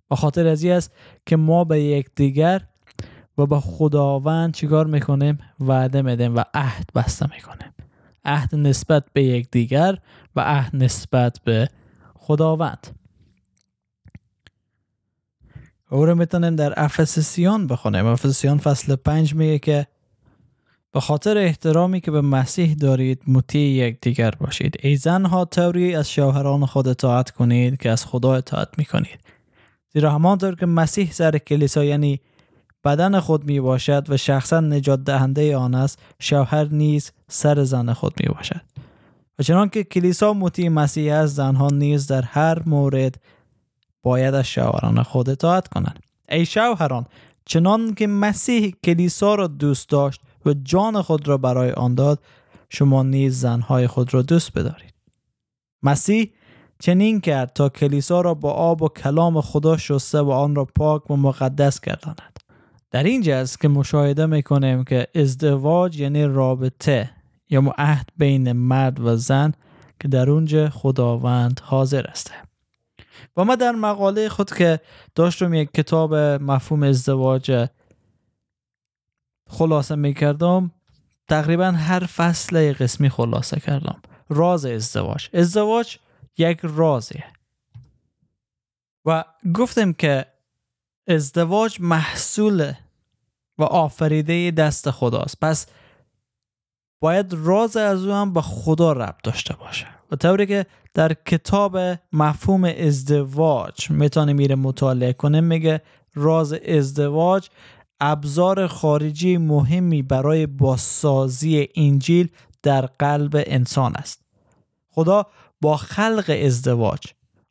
به 0.10 0.16
خاطر 0.16 0.48
از 0.48 0.66
است 0.66 0.92
که 1.26 1.36
ما 1.36 1.64
به 1.64 1.82
یکدیگر 1.82 2.62
و 3.38 3.46
به 3.46 3.60
خداوند 3.60 4.54
چیکار 4.54 4.88
می‌کنیم؟ 4.88 5.38
وعده 5.60 6.02
میدیم 6.02 6.36
و 6.36 6.44
عهد 6.54 6.90
بسته 6.96 7.28
می‌کنیم. 7.36 7.74
عهد 8.26 8.56
نسبت 8.56 9.04
به 9.14 9.24
یکدیگر 9.24 9.98
و 10.36 10.42
عهد 10.42 10.76
نسبت 10.76 11.40
به 11.44 11.70
خداوند. 12.16 12.88
او 15.94 16.06
رو 16.06 16.16
می‌تونیم 16.16 16.56
در 16.56 16.74
افسسیان 16.78 17.68
بخونیم. 17.68 18.06
افسسیان 18.06 18.58
فصل 18.58 18.96
پنج 18.96 19.36
میگه 19.36 19.60
که 19.60 19.88
به 20.92 21.00
خاطر 21.00 21.38
احترامی 21.38 22.02
که 22.02 22.12
به 22.12 22.22
مسیح 22.22 22.74
دارید 22.74 23.22
مطیع 23.28 23.88
یکدیگر 23.88 24.32
باشید. 24.32 24.76
ای 24.84 24.96
زنها 24.96 25.46
طوری 25.46 25.96
از 25.96 26.12
شوهران 26.12 26.66
خود 26.66 26.88
اطاعت 26.88 27.32
کنید 27.32 27.82
که 27.82 27.90
از 27.90 28.06
خدا 28.06 28.36
اطاعت 28.36 28.68
می‌کنید. 28.78 29.20
زیرا 29.94 30.12
همانطور 30.12 30.56
که 30.56 30.66
مسیح 30.66 31.12
سر 31.12 31.38
کلیسا 31.38 31.84
یعنی 31.84 32.22
بدن 32.84 33.20
خود 33.20 33.44
می 33.44 33.60
باشد 33.60 34.06
و 34.10 34.18
شخصا 34.18 34.60
نجات 34.60 35.04
دهنده 35.04 35.58
آن 35.58 35.76
است 35.76 36.00
شوهر 36.20 36.68
نیز 36.72 37.12
سر 37.28 37.64
زن 37.64 37.94
خود 37.94 38.14
می 38.20 38.34
باشد 38.36 38.62
و 39.40 39.44
چنان 39.44 39.70
که 39.70 39.84
کلیسا 39.84 40.34
مطیع 40.34 40.70
مسیح 40.70 41.14
است 41.14 41.36
زنها 41.36 41.68
نیز 41.68 42.08
در 42.08 42.22
هر 42.22 42.62
مورد 42.66 43.16
باید 44.04 44.34
از 44.34 44.48
شوهران 44.48 45.04
خود 45.04 45.30
اطاعت 45.30 45.68
کنند. 45.68 46.00
ای 46.30 46.46
شوهران 46.46 47.06
چنان 47.46 47.94
که 47.94 48.08
مسیح 48.08 48.74
کلیسا 48.84 49.36
را 49.36 49.48
دوست 49.48 49.90
داشت 49.90 50.22
و 50.46 50.54
جان 50.54 51.02
خود 51.02 51.28
را 51.28 51.38
برای 51.38 51.72
آن 51.72 51.96
داد 51.96 52.20
شما 52.70 53.04
نیز 53.04 53.40
زنهای 53.40 53.88
خود 53.88 54.14
را 54.14 54.22
دوست 54.22 54.54
بدارید. 54.54 54.94
مسیح 55.84 56.32
چنین 56.80 57.22
کرد 57.22 57.54
تا 57.54 57.70
کلیسا 57.70 58.22
را 58.22 58.34
با 58.34 58.52
آب 58.52 58.82
و 58.82 58.88
کلام 58.88 59.42
خدا 59.42 59.78
شسته 59.78 60.20
و 60.20 60.32
آن 60.32 60.56
را 60.56 60.66
پاک 60.66 61.12
و 61.12 61.18
مقدس 61.18 61.82
گرداند. 61.82 62.40
در 62.92 63.04
اینجا 63.04 63.38
است 63.38 63.60
که 63.60 63.68
مشاهده 63.68 64.26
می‌کنیم 64.26 64.84
که 64.84 65.08
ازدواج 65.16 66.00
یعنی 66.00 66.26
رابطه 66.26 67.10
یا 67.50 67.74
عهد 67.78 68.10
بین 68.18 68.52
مرد 68.52 69.00
و 69.00 69.16
زن 69.16 69.54
که 70.00 70.08
در 70.08 70.30
اونجا 70.30 70.70
خداوند 70.70 71.62
حاضر 71.64 72.08
است. 72.08 72.32
و 73.38 73.44
ما 73.44 73.56
در 73.56 73.72
مقاله 73.72 74.30
خود 74.30 74.54
که 74.54 74.80
داشتم 75.16 75.54
یک 75.54 75.74
کتاب 75.74 76.16
مفهوم 76.16 76.84
ازدواج 76.84 77.70
خلاصه 79.50 79.96
می‌کردم 79.96 80.72
تقریبا 81.28 81.72
هر 81.72 82.06
فصل 82.06 82.74
قسمی 82.74 83.10
خلاصه 83.10 83.60
کردم. 83.60 84.02
راز 84.30 84.66
ازدواج. 84.66 85.30
ازدواج 85.34 85.98
یک 86.38 86.60
رازه. 86.64 87.24
و 89.06 89.24
گفتم 89.56 89.94
که 89.94 90.26
ازدواج 91.08 91.78
محصول 91.82 92.74
و 93.58 93.64
آفریده 93.64 94.52
دست 94.52 94.92
خداست. 94.92 95.40
پس 95.42 95.68
باید 97.02 97.34
راز 97.34 97.78
از 97.78 98.06
او 98.06 98.14
هم 98.14 98.34
به 98.34 98.42
خدا 98.42 98.92
رب 98.92 99.18
داشته 99.24 99.56
باشه. 99.56 99.88
و 100.14 100.16
طوری 100.16 100.46
که 100.46 100.66
در 100.94 101.14
کتاب 101.14 101.78
مفهوم 102.14 102.64
ازدواج 102.64 103.92
می‌تونه 103.92 104.34
میره 104.34 104.56
مطالعه 104.56 105.14
کنه 105.14 105.42
میگه 105.42 105.82
راز 106.14 106.54
ازدواج 106.54 107.48
ابزار 108.00 108.68
خارجی 108.68 109.38
مهمی 109.38 110.02
برای 110.02 110.46
بازسازی 110.46 111.68
انجیل 111.76 112.30
در 112.64 112.86
قلب 112.86 113.44
انسان 113.46 113.96
است. 113.96 114.22
خدا 114.90 115.26
با 115.62 115.78
خلق 115.78 116.40
ازدواج 116.46 117.00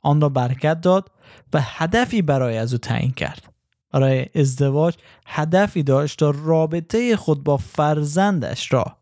آن 0.03 0.21
را 0.21 0.29
برکت 0.29 0.81
داد 0.81 1.11
و 1.53 1.61
هدفی 1.63 2.23
برای 2.23 2.59
از 2.59 2.73
او 2.73 2.79
تعیین 2.79 3.13
کرد. 3.13 3.53
برای 3.93 4.27
ازدواج 4.35 4.95
هدفی 5.27 5.83
داشت 5.83 6.19
تا 6.19 6.31
رابطه 6.31 7.17
خود 7.17 7.45
با 7.45 7.57
فرزندش 7.57 8.73
را 8.73 8.97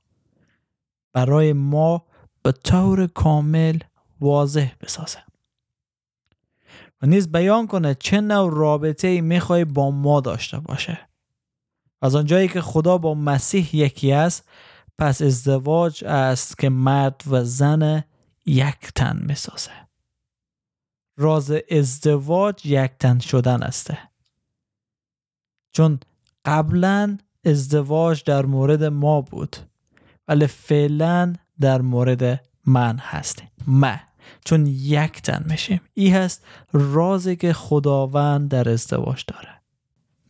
برای 1.13 1.53
ما 1.53 2.10
به 2.43 2.53
طور 2.53 3.07
کامل 3.07 3.79
واضح 4.21 4.73
بسازه. 4.81 5.19
و 7.03 7.07
نیز 7.07 7.33
بیان 7.33 7.67
کنه 7.67 7.95
چه 7.95 8.21
نوع 8.21 8.55
رابطه 8.55 9.09
ای 9.09 9.21
می‌خوای 9.21 9.65
با 9.65 9.91
ما 9.91 10.21
داشته 10.21 10.59
باشه. 10.61 10.99
از 12.03 12.15
آنجایی 12.15 12.49
که 12.49 12.61
خدا 12.61 12.99
با 12.99 13.15
مسیح 13.15 13.77
یکی 13.77 14.13
است 14.13 14.49
پس 14.99 15.23
ازدواج 15.23 16.05
است 16.05 16.59
که 16.59 16.69
مرد 16.69 17.23
و 17.31 17.45
زن 17.45 18.05
یک 18.47 18.93
تن 18.95 19.21
می‌سازه. 19.23 19.71
راز 21.17 21.53
ازدواج 21.71 22.67
یک 22.67 22.91
تن 22.99 23.19
شدن 23.19 23.63
است. 23.63 23.93
چون 25.73 26.01
قبلا 26.45 27.19
ازدواج 27.45 28.25
در 28.25 28.47
مورد 28.47 28.85
ما 28.85 29.21
بود 29.21 29.57
ولی 30.29 30.47
فعلا 30.47 31.35
در 31.61 31.81
مورد 31.81 32.41
من 32.67 32.99
هست. 32.99 33.43
ما. 33.67 33.95
چون 34.45 34.67
یک 34.67 35.23
تن 35.23 35.45
میشیم. 35.51 35.81
ای 35.95 36.09
هست 36.09 36.45
رازی 36.73 37.37
که 37.37 37.53
خداوند 37.53 38.49
در 38.49 38.69
ازدواج 38.69 39.25
داره. 39.27 39.61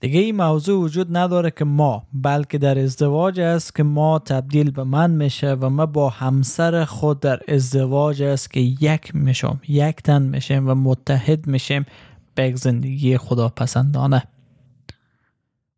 دیگه 0.00 0.20
این 0.20 0.37
موضوع 0.37 0.84
وجود 0.84 1.16
نداره 1.16 1.50
که 1.50 1.64
ما 1.64 2.06
بلکه 2.12 2.58
در 2.58 2.78
ازدواج 2.78 3.40
است 3.40 3.75
که 3.75 3.82
ما 3.82 4.18
تبدیل 4.18 4.70
به 4.70 4.84
من 4.84 5.10
میشه 5.10 5.52
و 5.52 5.68
ما 5.68 5.87
با 5.87 6.08
همسر 6.08 6.84
خود 6.84 7.20
در 7.20 7.40
ازدواج 7.49 8.22
است 8.22 8.50
که 8.50 8.60
یک 8.60 9.14
میشم 9.14 9.60
یک 9.68 9.96
تن 9.96 10.22
میشیم 10.22 10.68
و 10.68 10.75
متحد 10.75 11.46
میشیم 11.46 11.87
به 12.34 12.54
زندگی 12.54 13.18
خداپسندانه. 13.18 14.22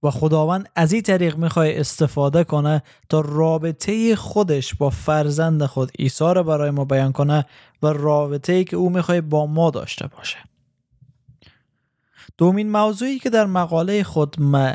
و 0.03 0.11
خداوند 0.11 0.69
از 0.77 0.93
این 0.93 1.03
طریق 1.03 1.37
می‌خوای 1.37 1.79
استفاده 1.79 2.45
کنه 2.45 2.83
تا 3.09 3.21
رابطه 3.21 4.17
خودش 4.17 4.75
با 4.75 4.91
فرزند 4.91 5.65
خود 5.67 5.93
عیسی 5.99 6.25
رو 6.25 6.45
برای 6.45 6.71
ما 6.71 6.85
بیان 6.85 7.13
کنه 7.13 7.47
و 7.83 7.87
رابطه 7.87 8.53
ای 8.53 8.65
که 8.65 8.77
او 8.77 8.91
می‌خوای 8.91 9.21
با 9.21 9.47
ما 9.47 9.71
داشته 9.71 10.07
باشه. 10.07 10.39
دومین 12.39 12.71
موضوعی 12.71 13.19
که 13.19 13.31
در 13.31 13.47
مقاله 13.47 14.03
خود 14.03 14.37
ما 14.39 14.73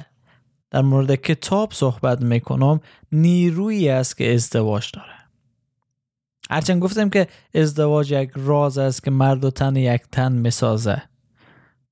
در 0.69 0.81
مورد 0.81 1.15
کتاب 1.15 1.73
صحبت 1.73 2.21
می‌کنم 2.21 2.79
نیرویی 3.11 3.89
است 3.89 4.17
که 4.17 4.33
ازدواج 4.33 4.91
داره. 4.93 5.17
هرچند 6.49 6.81
گفتم 6.81 7.09
که 7.09 7.27
ازدواج 7.55 8.11
یک 8.11 8.31
راز 8.35 8.77
است 8.77 9.03
که 9.03 9.11
مرد 9.11 9.45
و 9.45 9.51
تن 9.51 9.75
یک 9.75 10.01
تن 10.11 10.31
می‌سازه. 10.31 11.01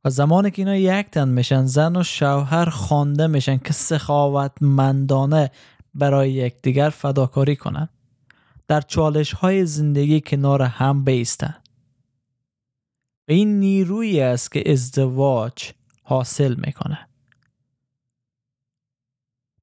و 0.06 0.10
زمانی 0.10 0.52
که 0.52 0.62
اینا 0.62 0.76
یک 0.76 1.10
تن 1.10 1.28
میشن 1.30 1.66
زن 1.66 1.96
و 1.96 2.04
شوهر 2.04 2.70
خوانده 2.70 3.28
میشن 3.28 3.58
که 3.58 3.74
سخاوتمندانه 3.74 5.52
برای 5.94 6.32
یکدیگر 6.32 6.90
فداکاری 6.90 7.56
کنند 7.56 7.90
در 8.68 8.82
چالش 8.82 9.34
های 9.34 9.66
زندگی 9.66 10.22
کنار 10.22 10.62
هم 10.62 11.04
بیستن. 11.04 11.56
و 13.28 13.32
این 13.32 13.60
نیرویی 13.60 14.22
است 14.22 14.52
که 14.52 14.72
ازدواج 14.72 15.72
حاصل 16.04 16.56
می‌کنه. 16.56 17.08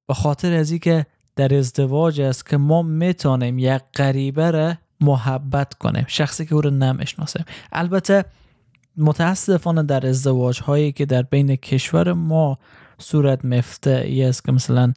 به 0.07 0.13
خاطر 0.13 0.53
از 0.53 0.73
که 0.73 1.05
در 1.35 1.55
ازدواج 1.55 2.21
است 2.21 2.45
که 2.45 2.57
ما 2.57 2.81
می‌تونیم 2.81 3.59
یک 3.59 3.81
غریبه 3.95 4.51
را 4.51 4.73
محبت 5.01 5.73
کنیم. 5.73 6.05
شخصی 6.07 6.45
که 6.45 6.55
او 6.55 6.61
رو 6.61 6.69
نمی‌شناسیم. 6.69 7.45
البته 7.71 8.25
متاسفانه 8.97 9.83
در 9.83 10.07
ازدواج 10.07 10.61
هایی 10.61 10.91
که 10.91 11.05
در 11.05 11.21
بین 11.21 11.55
کشور 11.55 12.13
ما 12.13 12.59
صورت 12.97 13.45
مفته 13.45 14.03
ای 14.05 14.23
است 14.23 14.45
که 14.45 14.51
مثلا 14.51 14.93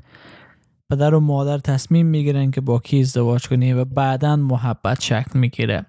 پدر 0.91 1.15
و 1.15 1.21
مادر 1.21 1.59
تصمیم 1.59 2.07
می‌گیرن 2.07 2.51
که 2.51 2.61
با 2.61 2.79
کی 2.79 3.01
ازدواج 3.01 3.49
کنی 3.49 3.73
و 3.73 3.85
بعدا 3.85 4.37
محبت 4.37 5.01
شکل 5.01 5.39
می‌گیره 5.39 5.87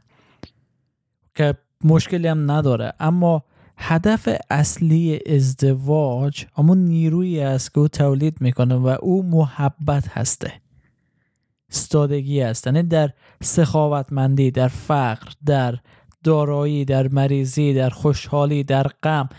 که 1.36 1.58
مشکلی 1.84 2.28
هم 2.28 2.52
نداره. 2.52 2.94
اما 3.00 3.44
هدف 3.78 4.30
اصلی 4.50 5.20
ازدواج 5.26 6.46
همون 6.58 6.78
نیرویی 6.78 7.40
است 7.40 7.74
که 7.74 7.80
او 7.80 7.88
تولید 7.88 8.42
می‌کنه 8.42 8.76
و 8.76 8.96
او 9.02 9.24
محبت 9.24 10.08
هسته. 10.08 10.54
استادگی 11.70 12.42
است 12.42 12.68
یعنی 12.68 12.84
در 12.84 13.10
سخاوتمندی 13.44 14.52
در 14.52 14.68
فقر 14.68 15.32
در 15.46 15.78
دارایی 16.28 16.86
در 16.86 17.08
مریضی 17.08 17.74
در 17.74 17.90
خوشحالی 17.90 18.64
در 18.64 18.88
غم 18.88 19.30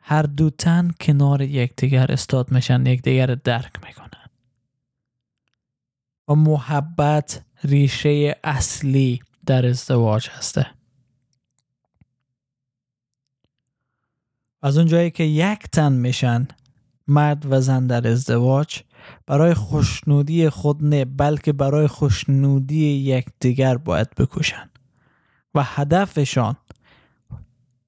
هر 0.00 0.22
دو 0.22 0.50
تن 0.50 0.90
کنار 1.00 1.42
یکدیگر 1.42 2.12
استاد 2.12 2.52
میشن 2.52 2.86
یکدیگر 2.86 3.26
درک 3.26 3.72
می‌کنن. 3.86 4.28
و 6.28 6.34
محبت 6.34 7.44
ریشه 7.64 8.36
اصلی 8.44 9.20
در 9.46 9.66
ازدواج 9.66 10.28
هسته. 10.28 10.66
از 14.62 14.78
اون 14.78 15.10
که 15.10 15.24
یک 15.24 15.58
تن 15.72 15.92
میشن 15.92 16.48
مرد 17.08 17.46
و 17.52 17.60
زن 17.60 17.86
در 17.86 18.08
ازدواج 18.08 18.80
برای 19.26 19.54
خوشنودی 19.54 20.48
خود 20.48 20.84
نه 20.84 21.04
بلکه 21.04 21.52
برای 21.52 21.86
خوشنودی 21.86 22.86
یکدیگر 22.86 23.76
باید 23.76 24.14
بکشن 24.14 24.70
و 25.54 25.62
هدفشان 25.62 26.56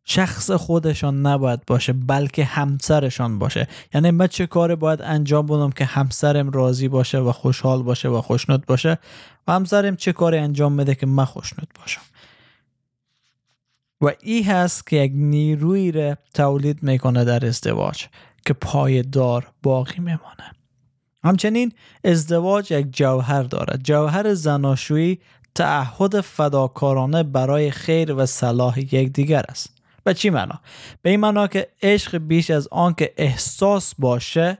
شخص 0.08 0.50
خودشان 0.50 1.26
نباید 1.26 1.60
باشه 1.66 1.92
بلکه 1.92 2.44
همسرشان 2.44 3.38
باشه. 3.38 3.68
یعنی 3.94 4.10
من 4.10 4.26
چه 4.26 4.46
کار 4.46 4.74
باید 4.74 5.02
انجام 5.02 5.46
بدم 5.46 5.70
که 5.70 5.84
همسرم 5.84 6.50
راضی 6.50 6.88
باشه 6.88 7.18
و 7.18 7.32
خوشحال 7.32 7.82
باشه 7.82 8.08
و 8.08 8.20
خوشنود 8.20 8.66
باشه؟ 8.66 8.98
و 9.46 9.52
همسرم 9.52 9.96
چه 9.96 10.12
کاری 10.12 10.38
انجام 10.38 10.76
بده 10.76 10.94
که 10.94 11.06
من 11.06 11.24
خوشنود 11.24 11.68
باشم؟ 11.80 12.00
و 14.00 14.12
ای 14.20 14.42
هست 14.42 14.86
که 14.86 14.96
یک 14.96 15.12
نیروی 15.14 15.92
رو 15.92 16.14
تولید 16.34 16.82
می‌کنه 16.82 17.24
در 17.24 17.46
ازدواج 17.46 18.06
که 18.46 18.52
پایدار 18.52 19.46
باقی 19.62 19.98
میمانه. 19.98 20.52
همچنین 21.24 21.72
ازدواج 22.04 22.70
یک 22.70 22.86
جوهر 22.90 23.42
دارد. 23.42 23.80
جوهر 23.84 24.34
زناشویی 24.34 25.20
تعهد 25.56 26.20
فداکارانه 26.20 27.22
برای 27.22 27.70
خیر 27.70 28.14
و 28.14 28.26
صلاح 28.26 28.80
یکدیگر 28.80 29.44
است. 29.48 29.76
به 30.04 30.14
چی 30.14 30.30
معنا؟ 30.30 30.60
به 31.02 31.10
این 31.10 31.20
معنا 31.20 31.46
که 31.46 31.68
عشق 31.82 32.18
بیش 32.18 32.50
از 32.50 32.68
آن 32.70 32.94
که 32.94 33.14
احساس 33.16 33.94
باشه 33.98 34.58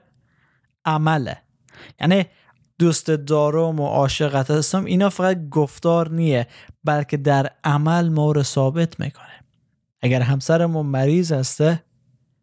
عمله. 0.85 1.37
یعنی 2.01 2.25
دوست 2.79 3.11
دارم 3.11 3.79
و 3.79 3.87
عاشقت 3.87 4.51
هستم 4.51 4.85
اینا 4.85 5.09
فقط 5.09 5.49
گفتار 5.49 6.11
نیه 6.11 6.47
بلکه 6.83 7.17
در 7.17 7.49
عمل 7.63 8.09
ما 8.09 8.31
رو 8.31 8.43
ثابت 8.43 8.99
می‌کنه. 8.99 9.43
اگر 10.01 10.21
همسرمون 10.21 10.85
مریض 10.85 11.31
هسته 11.31 11.83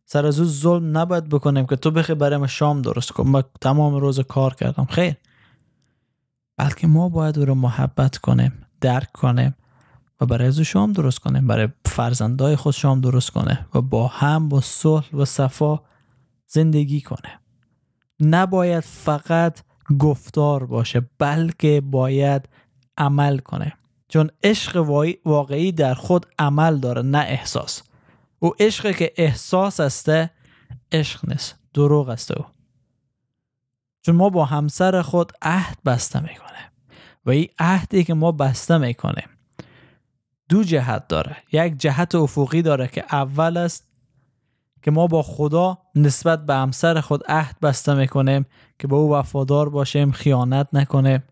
سر 0.07 0.27
از 0.27 0.41
او 0.41 0.47
ظلم 0.47 0.99
نباید 0.99 1.29
بکنیم 1.29 1.67
که 1.67 1.77
تو 1.77 1.91
بخی 1.91 2.15
برای 2.15 2.37
ما 2.37 2.47
شام 2.47 2.83
درست 2.83 3.13
کن. 3.13 3.29
ما 3.29 3.43
تمام 3.61 3.95
روز 3.95 4.21
کار 4.21 4.55
کردم. 4.55 4.85
خیر. 4.85 5.15
بلکه 6.57 6.87
ما 6.87 7.09
باید 7.09 7.39
او 7.39 7.45
رو 7.45 7.55
محبت 7.55 8.19
کنیم 8.19 8.67
درک 8.81 9.13
کنیم 9.13 9.55
و 10.21 10.27
برای 10.27 10.49
از 10.49 10.61
شام 10.61 10.93
درست 10.93 11.19
کنیم 11.19 11.47
برای 11.47 11.69
فرزندای 11.87 12.57
خود 12.57 12.73
شام 12.73 13.01
درست 13.01 13.31
کنه 13.31 13.67
و 13.75 13.81
با 13.81 14.07
هم 14.07 14.49
با 14.49 14.61
صلح 14.61 15.15
و 15.15 15.25
صفا 15.25 15.81
زندگی 16.47 17.01
کنه. 17.01 17.41
نباید 18.21 18.81
فقط 18.81 19.61
گفتار 19.99 20.67
باشه 20.67 21.09
بلکه 21.19 21.81
باید 21.81 22.49
عمل 22.99 23.39
کنه. 23.39 23.73
چون 24.09 24.31
عشق 24.43 24.77
واقعی 25.25 25.73
در 25.73 25.95
خود 25.95 26.27
عمل 26.39 26.79
داره 26.79 27.03
نه 27.03 27.19
احساس. 27.19 27.83
او 28.39 28.55
عشق 28.61 28.97
که 28.97 29.13
احساس 29.17 29.81
هسته 29.81 30.31
عشق 30.93 31.29
نیست 31.29 31.57
دروغ 31.75 32.09
است 32.09 32.31
او. 32.31 32.45
چون 34.05 34.17
ما 34.17 34.29
با 34.29 34.45
همسر 34.45 35.03
خود 35.03 35.33
عهد 35.43 35.79
بسته 35.85 36.21
می‌کنه. 36.21 36.71
و 37.27 37.31
این 37.31 37.49
عهدی 37.59 38.05
که 38.05 38.15
ما 38.15 38.33
بسته 38.33 38.79
می‌کنیم 38.79 39.29
دو 40.49 40.65
جهت 40.65 41.09
داره. 41.09 41.37
یک 41.53 41.79
جهت 41.79 42.15
افقی 42.15 42.63
داره 42.63 42.89
که 42.89 43.05
اول 43.13 43.57
است 43.57 43.89
که 44.83 44.91
ما 44.91 45.07
با 45.07 45.23
خدا 45.23 45.79
نسبت 45.95 46.47
به 46.47 46.55
همسر 46.55 47.01
خود 47.01 47.25
عهد 47.29 47.61
بسته 47.61 47.95
می‌کنیم 47.95 48.47
که 48.79 48.87
به 48.87 48.97
او 48.97 49.15
وفادار 49.15 49.69
باشیم 49.69 50.13
خیانت 50.13 50.69
نکنیم 50.73 51.23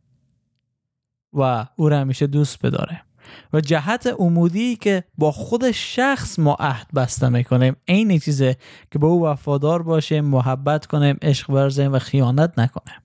و 1.33 1.67
او 1.77 1.89
را 1.89 1.99
همیشه 2.01 2.27
دوست 2.27 2.67
بداره 2.67 3.03
و 3.53 3.61
جهت 3.61 4.07
عمودی 4.07 4.77
که 4.77 5.05
با 5.19 5.33
خود 5.33 5.71
شخص 5.71 6.39
ما 6.39 6.57
عهد 6.61 6.87
بسته 6.95 7.29
می‌کنیم 7.29 7.77
این 7.85 8.19
چیزه 8.19 8.57
که 8.91 8.99
به 8.99 9.07
او 9.07 9.25
وفادار 9.27 9.83
باشیم 9.83 10.25
محبت 10.25 10.87
کنیم 10.87 11.19
عشق 11.23 11.51
ورزیم 11.51 11.93
و 11.93 11.99
خیانت 11.99 12.59
نکنیم. 12.59 13.01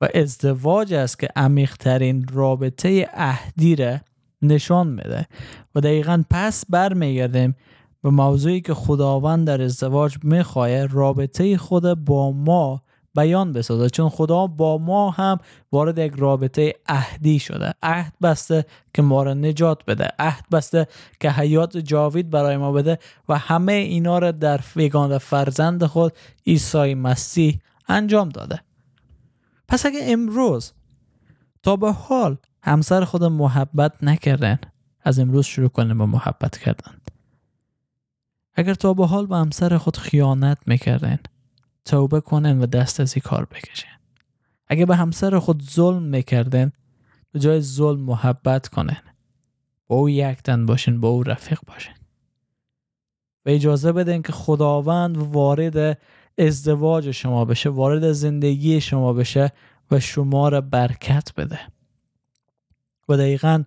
و 0.00 0.08
ازدواج 0.14 0.94
است 0.94 1.18
که 1.18 1.28
عمیقترین 1.36 2.26
رابطه 2.32 3.08
عهدی 3.14 3.76
را 3.76 3.98
نشان 4.42 4.86
میده. 4.86 5.26
و 5.74 5.80
دقیقا 5.80 6.24
پس 6.30 6.64
برمیگردیم 6.68 7.56
و 8.04 8.10
موضوعی 8.10 8.60
که 8.60 8.74
خداوند 8.74 9.46
در 9.46 9.62
ازدواج 9.62 10.16
می‌خواه 10.22 10.86
رابطه 10.86 11.56
خود 11.56 12.04
با 12.04 12.32
ما 12.32 12.82
بیان 13.14 13.52
بسازه 13.52 13.90
چون 13.90 14.08
خدا 14.08 14.46
با 14.46 14.78
ما 14.78 15.10
هم 15.10 15.38
وارد 15.72 15.98
یک 15.98 16.12
رابطه 16.16 16.74
عهدی 16.88 17.38
شده. 17.38 17.74
عهد 17.82 18.14
بسته 18.22 18.64
که 18.94 19.02
ما 19.02 19.22
را 19.22 19.34
نجات 19.34 19.84
بده. 19.84 20.08
عهد 20.18 20.44
بسته 20.52 20.86
که 21.20 21.30
حیات 21.30 21.76
جاوید 21.76 22.30
برای 22.30 22.56
ما 22.56 22.72
بده 22.72 22.98
و 23.28 23.38
همه 23.38 23.72
اینا 23.72 24.18
را 24.18 24.30
در 24.30 24.56
فیگان 24.56 25.18
فرزند 25.18 25.84
خود 25.84 26.12
عیسی 26.46 26.94
مسیح 26.94 27.60
انجام 27.88 28.28
داده. 28.28 28.60
پس 29.68 29.86
اگه 29.86 30.00
امروز 30.02 30.72
تا 31.62 31.76
به 31.76 31.92
حال 31.92 32.36
همسر 32.62 33.04
خود 33.04 33.24
محبت 33.24 34.04
نکردن 34.04 34.58
از 35.02 35.18
امروز 35.18 35.46
شروع 35.46 35.68
کنیم 35.68 35.98
به 35.98 36.06
محبت 36.06 36.58
کردن. 36.58 37.00
اگر 38.54 38.74
تا 38.74 38.94
به 38.94 39.06
حال 39.06 39.26
به 39.26 39.36
همسر 39.36 39.78
خود 39.78 39.96
خیانت 39.96 40.58
می‌کردن 40.66 41.18
توبه 41.84 42.20
کنن 42.20 42.60
و 42.60 42.66
دست 42.66 43.00
از 43.00 43.14
این 43.14 43.22
کار 43.24 43.44
بکشن. 43.44 44.00
اگه 44.66 44.86
به 44.86 44.96
همسر 44.96 45.38
خود 45.38 45.62
ظلم 45.62 46.02
می‌کردن 46.02 46.72
به 47.32 47.40
جای 47.40 47.60
ظلم 47.60 48.00
محبت 48.00 48.68
کنن. 48.68 49.02
با 49.86 49.96
او 49.96 50.10
یکتن 50.10 50.66
باشین 50.66 51.00
با 51.00 51.08
او 51.08 51.22
رفیق 51.22 51.60
باشین 51.66 51.94
و 53.46 53.50
اجازه 53.50 53.92
بدن 53.92 54.22
که 54.22 54.32
خداوند 54.32 55.16
وارد 55.16 55.98
ازدواج 56.38 57.10
شما 57.10 57.44
بشه 57.44 57.70
وارد 57.70 58.12
زندگی 58.12 58.80
شما 58.80 59.12
بشه 59.12 59.52
و 59.90 60.00
شما 60.00 60.48
را 60.48 60.60
برکت 60.60 61.34
بده. 61.36 61.60
و 63.08 63.16
دقیقا 63.16 63.64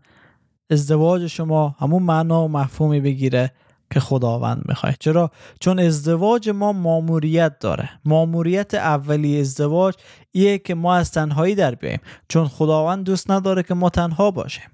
ازدواج 0.69 1.27
شما 1.27 1.75
همون 1.79 2.03
معنا 2.03 2.45
و 2.45 2.47
مفهومی 2.47 2.99
بگیره 2.99 3.51
که 3.93 3.99
خداوند 3.99 4.63
می‌خواد 4.67 4.95
چرا؟ 4.99 5.31
چون 5.59 5.79
ازدواج 5.79 6.49
ما 6.49 6.73
ماموریت 6.73 7.59
داره. 7.59 7.89
ماموریت 8.05 8.73
اولی 8.73 9.39
ازدواج 9.39 9.95
ایه 10.31 10.57
که 10.57 10.75
ما 10.75 10.95
از 10.95 11.11
تنهایی 11.11 11.55
در 11.55 11.75
بیاییم. 11.75 11.99
چون 12.29 12.47
خداوند 12.47 13.05
دوست 13.05 13.31
نداره 13.31 13.63
که 13.63 13.73
ما 13.73 13.89
تنها 13.89 14.31
باشیم. 14.31 14.69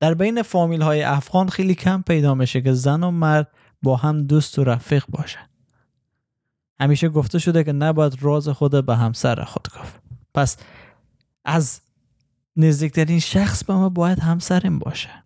در 0.00 0.14
بین 0.14 0.42
فامیل 0.42 0.82
های 0.82 1.02
افغان 1.02 1.48
خیلی 1.48 1.74
کم 1.74 2.02
پیدا 2.02 2.34
میشه 2.34 2.60
که 2.60 2.72
زن 2.72 3.02
و 3.02 3.10
مرد 3.10 3.48
با 3.82 3.96
هم 3.96 4.22
دوست 4.22 4.58
و 4.58 4.64
رفیق 4.64 5.04
باشه 5.08 5.38
همیشه 6.80 7.08
گفته 7.08 7.38
شده 7.38 7.64
که 7.64 7.72
نباید 7.72 8.22
راز 8.22 8.48
خود 8.48 8.86
به 8.86 8.96
همسر 8.96 9.44
خود 9.44 9.68
گفت. 9.78 10.00
پس 10.34 10.56
از 11.44 11.80
نزدیکترین 12.56 13.20
شخص 13.20 13.64
به 13.64 13.74
ما 13.74 13.88
باید 13.88 14.18
همسریم 14.18 14.78
باشه. 14.78 15.25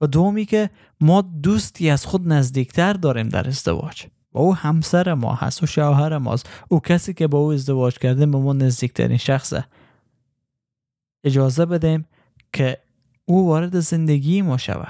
و 0.00 0.06
دومی 0.06 0.44
که 0.44 0.70
ما 1.00 1.22
دوستی 1.22 1.90
از 1.90 2.06
خود 2.06 2.28
نزدیکتر 2.28 2.92
داریم 2.92 3.28
در 3.28 3.48
ازدواج. 3.48 4.06
و 4.32 4.38
او 4.38 4.54
همسر 4.54 5.14
ما 5.14 5.34
هست 5.34 5.62
و 5.62 5.66
شوهر 5.66 6.18
ماست. 6.18 6.48
او 6.68 6.80
کسی 6.80 7.14
که 7.14 7.26
با 7.26 7.38
او 7.38 7.52
ازدواج 7.52 7.98
کرده 7.98 8.26
به 8.26 8.38
ما 8.38 8.52
نزدیکترین 8.52 9.16
شخصه. 9.16 9.64
اجازه 11.24 11.66
بدیم 11.66 12.04
که 12.52 12.78
او 13.24 13.46
وارد 13.46 13.80
زندگی 13.80 14.42
ما 14.42 14.56
شوه 14.56 14.88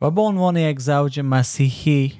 و 0.00 0.10
به 0.10 0.20
عنوان 0.20 0.56
یک 0.56 0.80
زوج 0.80 1.20
مسیحی 1.20 2.12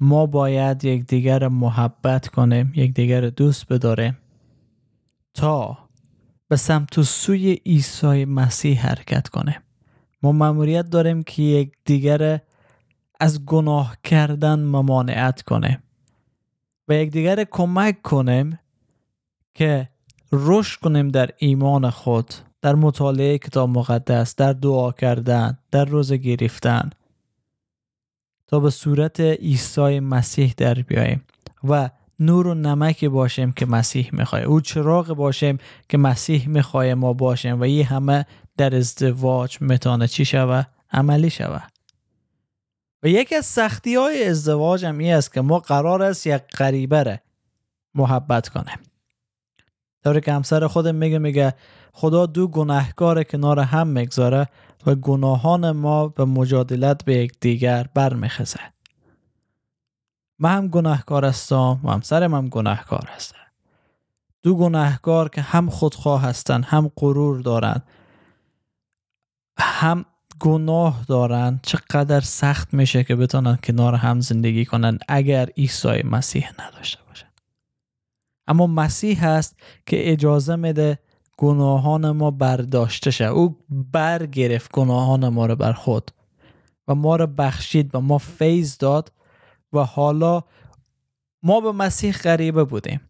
ما 0.00 0.26
باید 0.26 0.84
یک 0.84 1.06
دیگر 1.06 1.48
محبت 1.48 2.28
کنیم 2.28 2.72
یک 2.76 2.94
دیگر 2.94 3.20
دوست 3.20 3.72
بداریم 3.72 4.18
تا 5.34 5.78
به 6.48 6.56
سمت 6.56 6.98
و 6.98 7.02
سوی 7.02 7.52
عیسی 7.52 8.24
مسیح 8.24 8.86
حرکت 8.86 9.28
کنیم. 9.28 9.60
ما 10.22 10.32
مأموریت 10.32 10.90
داریم 10.90 11.22
که 11.22 11.42
یک 11.42 11.72
دیگر 11.84 12.40
از 13.20 13.46
گناه 13.46 13.96
کردن 14.04 14.58
ممانعت 14.58 15.42
کنیم 15.42 15.82
و 16.88 16.94
یک 16.94 17.10
دیگر 17.10 17.44
کمک 17.44 18.02
کنیم 18.02 18.58
که 19.54 19.88
رشد 20.32 20.80
کنیم 20.80 21.08
در 21.08 21.30
ایمان 21.38 21.90
خود 21.90 22.34
در 22.62 22.74
مطالعه 22.74 23.38
کتاب 23.38 23.70
مقدس 23.70 24.36
در 24.36 24.52
دعا 24.52 24.92
کردن 24.92 25.58
در 25.70 25.84
روزه 25.84 26.16
گرفتن 26.16 26.90
تا 28.46 28.60
به 28.60 28.70
صورت 28.70 29.20
عیسی 29.20 30.00
مسیح 30.00 30.54
در 30.56 30.74
بیاییم 30.74 31.24
و 31.64 31.90
نور 32.20 32.46
و 32.46 32.54
نمک 32.54 33.04
باشیم 33.04 33.52
که 33.52 33.66
مسیح 33.66 34.10
می‌خواه 34.12 34.42
او 34.42 34.60
چراغ 34.60 35.14
باشیم 35.14 35.58
که 35.88 35.98
مسیح 35.98 36.48
می‌خواه 36.48 36.94
ما 36.94 37.12
باشیم 37.12 37.60
و 37.60 37.62
این 37.62 37.84
همه 37.84 38.26
در 38.60 38.76
ازدواج 38.76 39.58
متانه 39.60 40.08
چی 40.08 40.24
شوه؟ 40.24 40.64
عملی 40.92 41.30
شوه. 41.30 41.62
و 43.02 43.08
یکی 43.08 43.34
از 43.34 43.46
سختی 43.46 43.94
های 43.94 44.28
ازدواج 44.28 44.84
هم 44.84 44.98
این 44.98 45.14
است 45.14 45.32
که 45.32 45.40
ما 45.40 45.58
قرار 45.58 46.02
است 46.02 46.26
یک 46.26 46.42
غریبه 46.42 47.20
محبت 47.94 48.48
کنیم. 48.48 48.78
طوری 50.04 50.20
که 50.20 50.32
همسر 50.32 50.66
خودم 50.66 50.94
میگه 50.94 51.18
میگه 51.18 51.54
خدا 51.92 52.26
دو 52.26 52.48
گناهکار 52.48 53.22
کنار 53.22 53.60
هم 53.60 53.86
می‌گذاره 53.86 54.48
و 54.86 54.94
گناهان 54.94 55.70
ما 55.70 56.08
به 56.08 56.24
مجادلت 56.24 57.04
به 57.04 57.14
یک 57.14 57.32
دیگر 57.40 57.86
برمیخزه 57.94 58.60
من 60.38 60.56
هم 60.56 60.68
گناهکار 60.68 61.24
هستم 61.24 61.80
و 61.84 61.90
همسرم 61.90 62.34
هم 62.34 62.48
گناهکار 62.48 63.08
هستن. 63.14 63.38
دو 64.42 64.56
گناهکار 64.56 65.28
که 65.28 65.40
هم 65.40 65.70
خودخواه 65.70 66.22
هستن 66.22 66.62
هم 66.62 66.90
غرور 66.96 67.40
دارند 67.40 67.82
هم 69.60 70.04
گناه 70.40 71.04
دارن 71.08 71.60
چقدر 71.62 72.20
سخت 72.20 72.74
میشه 72.74 73.04
که 73.04 73.16
بتونن 73.16 73.58
کنار 73.64 73.94
هم 73.94 74.20
زندگی 74.20 74.64
کنن 74.64 74.98
اگر 75.08 75.46
عیسی 75.56 76.02
مسیح 76.04 76.48
نداشته 76.58 76.98
باشن. 77.08 77.26
اما 78.46 78.66
مسیح 78.66 79.26
هست 79.26 79.56
که 79.86 80.12
اجازه 80.12 80.56
میده 80.56 80.98
گناهان 81.36 82.10
ما 82.10 82.30
برداشته 82.30 83.10
شه. 83.10 83.24
او 83.24 83.56
برگرفت 83.68 84.72
گناهان 84.72 85.28
ما 85.28 85.46
رو 85.46 85.56
بر 85.56 85.72
خود 85.72 86.10
و 86.88 86.94
ما 86.94 87.16
رو 87.16 87.26
بخشید 87.26 87.94
و 87.94 88.00
ما 88.00 88.18
فیض 88.18 88.78
داد 88.78 89.12
و 89.72 89.84
حالا 89.84 90.42
ما 91.42 91.60
به 91.60 91.72
مسیح 91.72 92.12
غریبه 92.12 92.64
بودیم. 92.64 93.00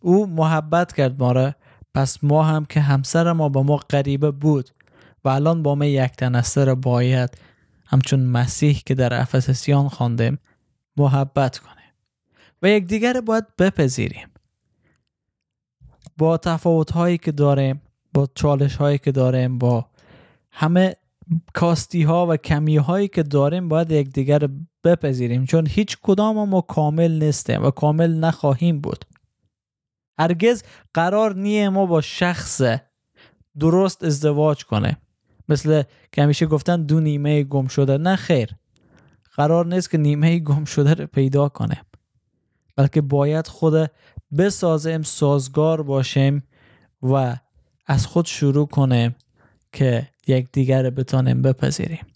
او 0.00 0.26
محبت 0.26 0.92
کرد 0.92 1.22
ما 1.22 1.32
را 1.32 1.54
پس 1.94 2.24
ما 2.24 2.42
هم 2.42 2.64
که 2.64 2.80
همسر 2.80 3.32
ما 3.32 3.48
به 3.48 3.62
ما 3.62 3.76
غریبه 3.76 4.30
بود 4.30 4.70
و 5.24 5.28
الان 5.28 5.62
با 5.62 5.74
ما 5.74 5.84
یک 5.84 6.12
تنستر 6.12 6.74
باید 6.74 7.30
همچون 7.86 8.20
مسیح 8.20 8.82
که 8.86 8.94
در 8.94 9.20
افسسیان 9.20 9.88
خواندیم 9.88 10.38
محبت 10.96 11.58
کنیم 11.58 11.92
و 12.62 12.68
یکدیگر 12.68 13.20
باید 13.20 13.56
بپذیریم. 13.58 14.28
با 16.18 16.36
تفاوت 16.36 16.90
هایی 16.90 17.18
که 17.18 17.32
داریم 17.32 17.82
با 18.14 18.28
چالش 18.34 18.76
هایی 18.76 18.98
که 18.98 19.12
داریم 19.12 19.58
با 19.58 19.86
همه 20.50 20.96
کاستی 21.54 22.02
ها 22.02 22.26
و 22.26 22.36
کمی 22.36 22.76
هایی 22.76 23.08
که 23.08 23.22
داریم 23.22 23.68
باید 23.68 23.90
یکدیگر 23.90 24.48
بپذیریم. 24.84 25.44
چون 25.44 25.66
هیچ 25.66 25.98
کدام 26.02 26.48
ما 26.48 26.60
کامل 26.60 27.22
نیستیم 27.22 27.64
و 27.64 27.70
کامل 27.70 28.14
نخواهیم 28.14 28.80
بود. 28.80 29.04
هرگز 30.18 30.62
قرار 30.94 31.34
نیه 31.34 31.68
ما 31.68 31.86
با 31.86 32.00
شخص 32.00 32.62
درست 33.58 34.04
ازدواج 34.04 34.64
کنه. 34.64 34.96
مثل 35.50 35.82
که 36.12 36.22
همیشه 36.22 36.46
گفتن 36.46 36.82
دو 36.82 37.00
نیمه 37.00 37.42
گم 37.42 37.66
شده. 37.66 37.98
نه 37.98 38.16
خیر. 38.16 38.56
قرار 39.34 39.66
نیست 39.66 39.90
که 39.90 39.98
نیمه 39.98 40.38
گم 40.38 40.64
شده 40.64 40.94
رو 40.94 41.06
پیدا 41.06 41.48
کنه. 41.48 41.82
بلکه 42.76 43.00
باید 43.00 43.46
خود 43.46 43.90
بسازیم 44.38 45.02
سازگار 45.02 45.82
باشیم 45.82 46.42
و 47.02 47.36
از 47.86 48.06
خود 48.06 48.26
شروع 48.26 48.66
کنیم 48.66 49.14
که 49.72 50.08
یک 50.26 50.48
دیگر 50.52 50.90
بتانیم 50.90 51.42
بپذیریم. 51.42 52.06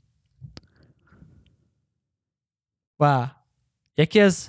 و 3.00 3.30
یکی 3.96 4.20
از 4.20 4.48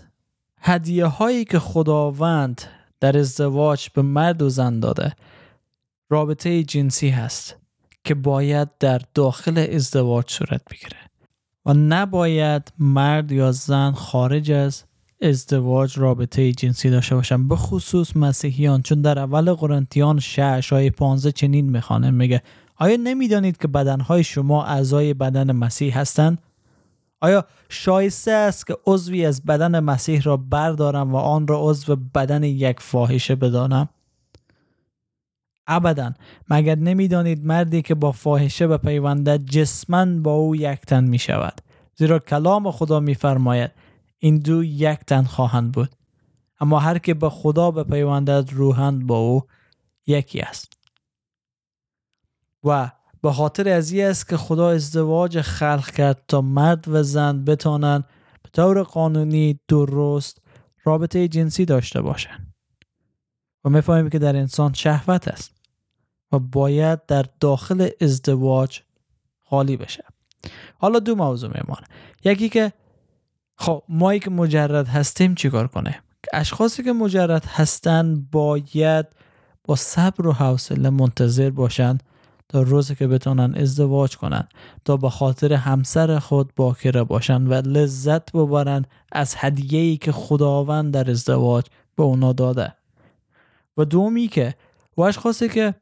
هدیه 0.62 1.06
هایی 1.06 1.45
که 1.45 1.60
خداوند 1.60 2.62
در 3.00 3.17
ازدواج 3.17 3.89
به 3.89 4.02
مرد 4.02 4.41
و 4.41 4.50
زن 4.50 4.80
داده 4.80 5.15
رابطه 6.10 6.63
جنسی 6.63 7.10
هست. 7.10 7.64
که 8.05 8.15
باید 8.15 8.67
در 8.79 9.01
داخل 9.13 9.67
ازدواج 9.73 10.31
صورت 10.31 10.61
بگیره 10.71 10.97
و 11.65 11.73
نباید 11.73 12.73
مرد 12.79 13.31
یا 13.31 13.51
زن 13.51 13.91
خارج 13.91 14.51
از 14.51 14.83
ازدواج 15.21 15.99
رابطه 15.99 16.51
جنسی 16.51 16.89
داشته 16.89 17.15
باشن. 17.15 17.47
به 17.47 17.55
خصوص 17.55 18.17
مسیحیان 18.17 18.81
چون 18.81 19.01
در 19.01 19.19
اول 19.19 19.53
قرنتیان 19.53 20.19
6 20.19 20.73
آیه 20.73 20.91
15 20.91 21.31
چنین 21.31 21.69
می‌خوانه 21.69 22.11
میگه. 22.11 22.41
آیا 22.75 22.97
نمی‌دانید 22.97 23.57
که 23.57 23.67
بدنهای 23.67 24.23
شما 24.23 24.65
اعضای 24.65 25.13
بدن 25.13 25.51
مسیح 25.51 25.99
هستند؟ 25.99 26.41
آیا 27.21 27.45
شایسته 27.69 28.31
است 28.31 28.67
که 28.67 28.77
عضوی 28.85 29.25
از 29.25 29.45
بدن 29.45 29.79
مسیح 29.79 30.21
را 30.21 30.37
بردارم 30.37 31.13
و 31.13 31.17
آن 31.17 31.47
را 31.47 31.59
عضو 31.61 31.95
بدن 31.95 32.43
یک 32.43 32.79
فاحشه 32.79 33.35
بدانم؟ 33.35 33.89
ابدا. 35.67 36.13
مگر 36.49 36.75
نمی‌دانید 36.75 37.45
مردی 37.45 37.82
که 37.82 37.95
با 37.95 38.12
فاحشه 38.12 38.67
به 38.67 38.78
پیونده 38.78 39.38
جسمن 39.38 40.21
با 40.21 40.32
او 40.34 40.56
یک 40.56 40.80
تن 40.80 41.04
می 41.04 41.19
شود 41.19 41.62
زیرا 41.95 42.19
کلام 42.19 42.71
خدا 42.71 42.99
میفرماید 42.99 43.71
این 44.17 44.38
دو 44.38 44.63
یک 44.63 44.99
تن 44.99 45.23
خواهند 45.23 45.71
بود. 45.71 45.89
اما 46.60 46.80
هر 46.80 46.97
که 46.97 47.13
به 47.13 47.30
خدا 47.30 47.71
به 47.71 47.84
پیوندد 47.84 48.49
روحند 48.54 49.08
با 49.08 49.17
او 49.17 49.43
یکی 50.08 50.39
است. 50.39 50.73
و 52.63 52.91
به 53.21 53.32
خاطر 53.32 53.69
از 53.69 53.93
است 53.93 54.30
که 54.30 54.38
خدا 54.38 54.69
ازدواج 54.69 55.41
خلق 55.41 55.91
کرد 55.91 56.23
تا 56.28 56.41
مرد 56.41 56.88
و 56.88 57.04
زن 57.04 57.43
بتانند 57.45 58.04
به 58.43 58.49
طور 58.54 58.84
قانونی 58.84 59.60
درست 59.67 60.41
رابطه 60.84 61.28
جنسی 61.28 61.65
داشته 61.65 62.01
باشند. 62.01 62.54
و 63.63 63.69
می‌فهمیم 63.69 64.10
که 64.10 64.19
در 64.19 64.36
انسان 64.36 64.73
شهوت 64.73 65.28
است. 65.28 65.54
باید 66.39 67.06
در 67.06 67.26
داخل 67.39 67.89
ازدواج 68.02 68.80
خالی 69.43 69.78
بشه. 69.78 70.04
حالا 70.78 71.00
دو 71.00 71.15
موضوع 71.15 71.50
میمانه 71.50 71.88
یکی 72.24 72.50
که 72.50 72.74
خب 73.56 73.84
مایی 73.89 74.19
که 74.19 74.30
مجرد 74.30 74.88
هستیم 74.88 75.36
چیکار 75.36 75.67
کنه؟ 75.67 76.00
اشخاصی 76.34 76.84
که 76.84 76.93
مجرد 76.93 77.45
هستن 77.45 78.28
باید 78.32 79.06
با 79.63 79.76
صبر 79.76 80.28
و 80.28 80.32
حوصله 80.32 80.89
منتظر 80.89 81.50
باشند 81.50 82.04
تا 82.50 82.62
روزی 82.62 82.95
که 82.95 83.08
بتونن 83.08 83.56
ازدواج 83.56 84.17
کنن 84.17 84.48
تا 84.86 84.98
به 84.98 85.10
خاطر 85.10 85.54
همسر 85.54 86.19
خود 86.19 86.52
باکره 86.56 87.04
باشن 87.04 87.48
و 87.48 87.54
لذت 87.54 88.32
ببرن 88.32 88.86
از 89.12 89.36
هدیه‌ای 89.38 89.98
که 89.98 90.12
خداوند 90.12 90.93
در 90.93 91.12
ازدواج 91.12 91.65
به 91.95 92.04
اونا 92.04 92.34
داده. 92.34 92.74
و 93.78 93.86
دومی 93.86 94.28
که 94.28 94.56
و 94.98 95.02
اشخاصی 95.02 95.50
که 95.50 95.76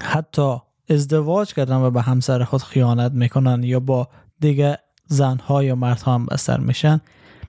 حتی 0.00 0.56
ازدواج 0.88 1.54
کردن 1.54 1.76
و 1.76 1.90
به 1.90 2.02
همسر 2.02 2.44
خود 2.44 2.62
خیانت 2.62 3.12
می‌کنن 3.12 3.62
یا 3.62 3.80
با 3.80 4.08
دیگه 4.40 4.78
زنها 5.06 5.64
یا 5.64 5.74
مردها 5.74 6.14
هم 6.14 6.26
بستر 6.26 6.60
میشن 6.60 7.00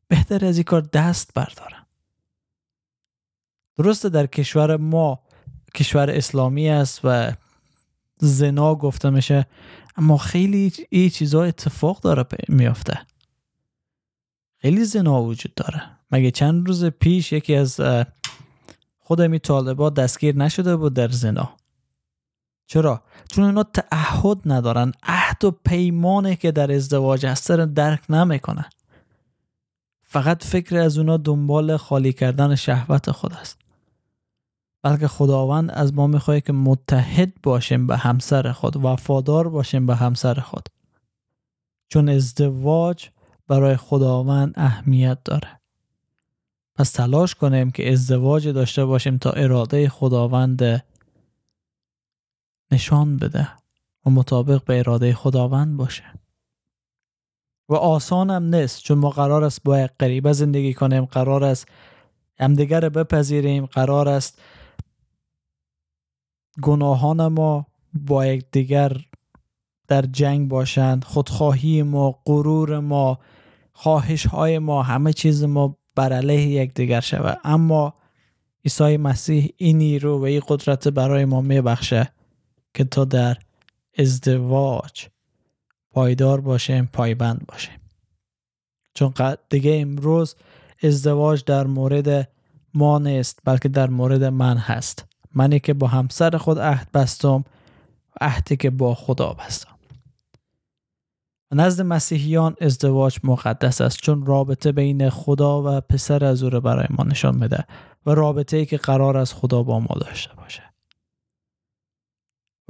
بهتر 0.08 0.46
از 0.46 0.58
این 0.58 0.64
کار 0.64 0.82
دست 0.82 1.34
بردارن. 1.34 1.86
درسته 3.78 4.10
در 4.10 4.26
کشور 4.26 4.78
ما 4.78 5.20
کشور 5.76 6.10
اسلامی 6.10 6.70
است 6.70 7.00
و 7.04 7.32
زنا 8.18 8.76
گفته 8.76 9.10
میشه 9.10 9.46
اما 9.96 10.18
خیلی 10.18 10.74
این 10.90 11.10
چیزا 11.10 11.44
اتفاق 11.44 12.00
داره 12.00 12.26
میافته. 12.50 13.00
خیلی 14.58 14.86
زنا 14.86 15.24
وجود 15.24 15.54
داره. 15.54 15.84
مگه 16.12 16.32
چند 16.32 16.68
روز 16.68 16.86
پیش 16.86 17.32
یکی 17.34 17.56
از 17.56 17.82
خود 19.00 19.22
می 19.22 19.40
طالبا 19.40 19.90
دستگیر 19.90 20.36
نشده 20.36 20.76
بود 20.76 20.94
در 20.94 21.10
زنا؟ 21.10 21.58
چرا؟ 22.72 23.02
چون 23.30 23.44
اونا 23.44 23.64
تعهد 23.64 24.38
ندارن. 24.46 24.92
عهد 25.04 25.46
و 25.46 25.52
پیمانه 25.52 26.36
که 26.36 26.52
در 26.52 26.72
ازدواج 26.72 27.26
هست. 27.26 27.52
رو 27.52 27.66
درک 27.66 28.12
نمی‌کنن. 28.12 28.70
فقط 30.04 30.44
فکر 30.44 30.78
از 30.78 30.98
اونا 30.98 31.18
دنبال 31.18 31.78
خالی 31.78 32.14
کردن 32.14 32.56
شهوت 32.56 33.12
خود 33.12 33.34
است. 33.34 33.58
بلکه 34.84 35.08
خداوند 35.08 35.72
از 35.72 35.94
ما 35.94 36.08
می‌خواه 36.08 36.40
که 36.40 36.54
متحد 36.54 37.34
باشیم 37.44 37.88
به 37.88 37.98
همسر 37.98 38.52
خود 38.52 38.86
وفادار 38.86 39.50
باشیم 39.50 39.86
به 39.86 39.96
همسر 39.96 40.34
خود. 40.34 40.70
چون 41.88 42.10
ازدواج 42.10 43.10
برای 43.48 43.78
خداوند 43.78 44.54
اهمیت 44.58 45.18
داره. 45.26 45.60
پس 46.76 46.92
تلاش 46.92 47.36
کنیم 47.36 47.72
که 47.72 47.92
ازدواج 47.92 48.48
داشته 48.48 48.86
باشیم 48.86 49.18
تا 49.18 49.32
اراده 49.32 49.90
خداوند 49.90 50.84
نشان 52.72 53.18
بده 53.18 53.48
و 54.06 54.10
مطابق 54.10 54.64
به 54.64 54.80
اراده 54.80 55.14
خداوند 55.14 55.78
باشه. 55.78 56.04
و 57.70 57.76
آسان 57.76 58.30
هم 58.30 58.56
نیست 58.56 58.84
چون 58.84 58.98
ما 58.98 59.10
قرار 59.10 59.44
است 59.44 59.64
با 59.64 59.80
یک 59.80 59.92
قریبه 60.00 60.34
زندگی 60.34 60.74
کنیم 60.74 61.06
قرار 61.06 61.44
است 61.44 61.68
همدیگر 62.40 62.90
بپذیریم 62.90 63.66
قرار 63.66 64.10
است 64.10 64.42
گناهان 66.62 67.28
ما 67.28 67.66
با 67.94 68.26
یکدیگر 68.26 68.98
در 69.88 70.02
جنگ 70.02 70.48
باشند. 70.48 71.04
خودخواهی 71.04 71.84
ما 71.84 72.20
غرور 72.26 72.80
ما 72.80 73.20
خواهش 73.74 74.26
های 74.26 74.60
ما 74.60 74.84
همه 74.84 75.14
چیز 75.14 75.44
ما 75.44 75.78
بر 75.96 76.14
علیه 76.14 76.48
یکدیگر 76.64 77.00
شود. 77.02 77.38
اما 77.44 77.94
عیسی 78.66 78.98
مسیح 78.98 79.54
این 79.58 79.78
نیرو 79.78 80.20
و 80.20 80.24
این 80.24 80.42
قدرت 80.48 80.88
برای 80.88 81.26
ما 81.26 81.42
میبخشه. 81.42 82.14
که 82.74 82.84
تا 82.84 83.06
در 83.06 83.38
ازدواج 83.98 85.08
پایدار 85.92 86.42
باشیم 86.42 86.90
پایبند 86.94 87.46
باشیم. 87.48 87.80
چون 88.94 89.14
دیگه 89.50 89.80
امروز 89.82 90.36
ازدواج 90.84 91.44
در 91.44 91.68
مورد 91.68 92.30
ما 92.74 93.00
نیست 93.00 93.40
بلکه 93.46 93.70
در 93.70 93.90
مورد 93.90 94.24
من 94.24 94.58
هست. 94.58 95.06
منی 95.36 95.60
که 95.60 95.74
با 95.74 95.88
همسر 95.88 96.38
خود 96.38 96.60
عهد 96.60 96.92
بستم 96.92 97.44
عهدی 98.22 98.58
که 98.58 98.70
با 98.70 98.96
خدا 98.96 99.34
بستم. 99.34 99.72
نزد 101.54 101.82
مسیحیان 101.82 102.56
ازدواج 102.62 103.18
مقدس 103.24 103.82
است 103.82 103.98
چون 103.98 104.26
رابطه 104.26 104.72
بین 104.72 105.10
خدا 105.10 105.78
و 105.78 105.82
پسر 105.82 106.26
از 106.26 106.44
او 106.44 106.50
برای 106.50 106.88
ما 106.90 107.04
نشان 107.04 107.38
میده 107.38 107.66
و 108.06 108.12
رابطه 108.12 108.58
ای 108.58 108.66
که 108.66 108.78
قرار 108.78 109.18
از 109.18 109.34
خدا 109.34 109.64
با 109.64 109.80
ما 109.80 109.96
داشته 110.02 110.34
باشه. 110.36 110.71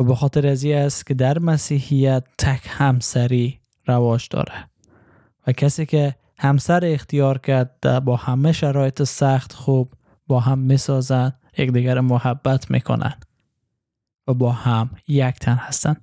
و 0.02 0.04
به 0.04 0.16
خاطر 0.16 0.48
از 0.48 0.66
است 0.66 1.06
که 1.06 1.14
در 1.14 1.40
مسیحیت 1.40 2.24
تک 2.38 2.62
همسری 2.68 3.60
رواج 3.88 4.28
داره. 4.32 4.66
و 5.48 5.52
کسی 5.52 5.86
که 5.86 6.16
همسر 6.38 6.86
اختیار 6.86 7.38
کرد 7.38 8.04
با 8.06 8.16
همه 8.16 8.52
شرایط 8.52 9.04
سخت 9.04 9.54
خوب 9.54 9.94
با 10.28 10.40
هم 10.40 10.60
می‌سازن 10.60 11.34
یکدیگر 11.58 12.00
محبت 12.00 12.72
می‌کنن 12.72 13.14
و 14.28 14.34
با 14.34 14.52
هم 14.52 14.90
یک 15.08 15.36
تن 15.36 15.56
هستن 15.56 15.96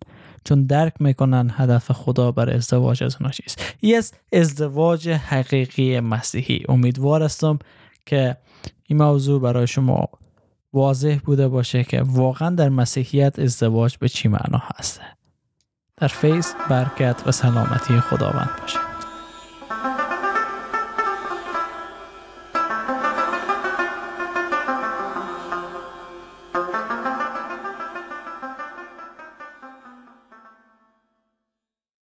چون 0.44 0.66
درک 0.66 0.94
می‌کنن 1.00 1.50
هدف 1.54 1.92
خدا 1.92 2.32
بر 2.32 2.50
ازدواج 2.50 3.04
از 3.04 3.16
اونا 3.20 3.32
چیست. 3.32 3.74
این 3.80 3.96
از 3.96 4.12
ازدواج 4.32 5.08
حقیقی 5.08 6.00
مسیحی. 6.00 6.64
امیدوار 6.68 7.22
هستم 7.22 7.58
که 8.06 8.36
این 8.86 9.02
موضوع 9.02 9.40
برای 9.40 9.66
شما 9.66 10.08
واضح 10.72 11.18
بوده 11.24 11.48
باشه 11.48 11.84
که 11.84 12.02
واقعا 12.02 12.50
در 12.50 12.68
مسیحیت 12.68 13.38
ازدواج 13.38 13.96
به 13.96 14.08
چی 14.08 14.28
معنا 14.28 14.62
هسته 14.78 15.02
در 15.96 16.08
فیض 16.08 16.46
برکت 16.70 17.22
و 17.26 17.32
سلامتی 17.32 18.00
خداوند 18.00 18.50
باشه. 18.60 18.87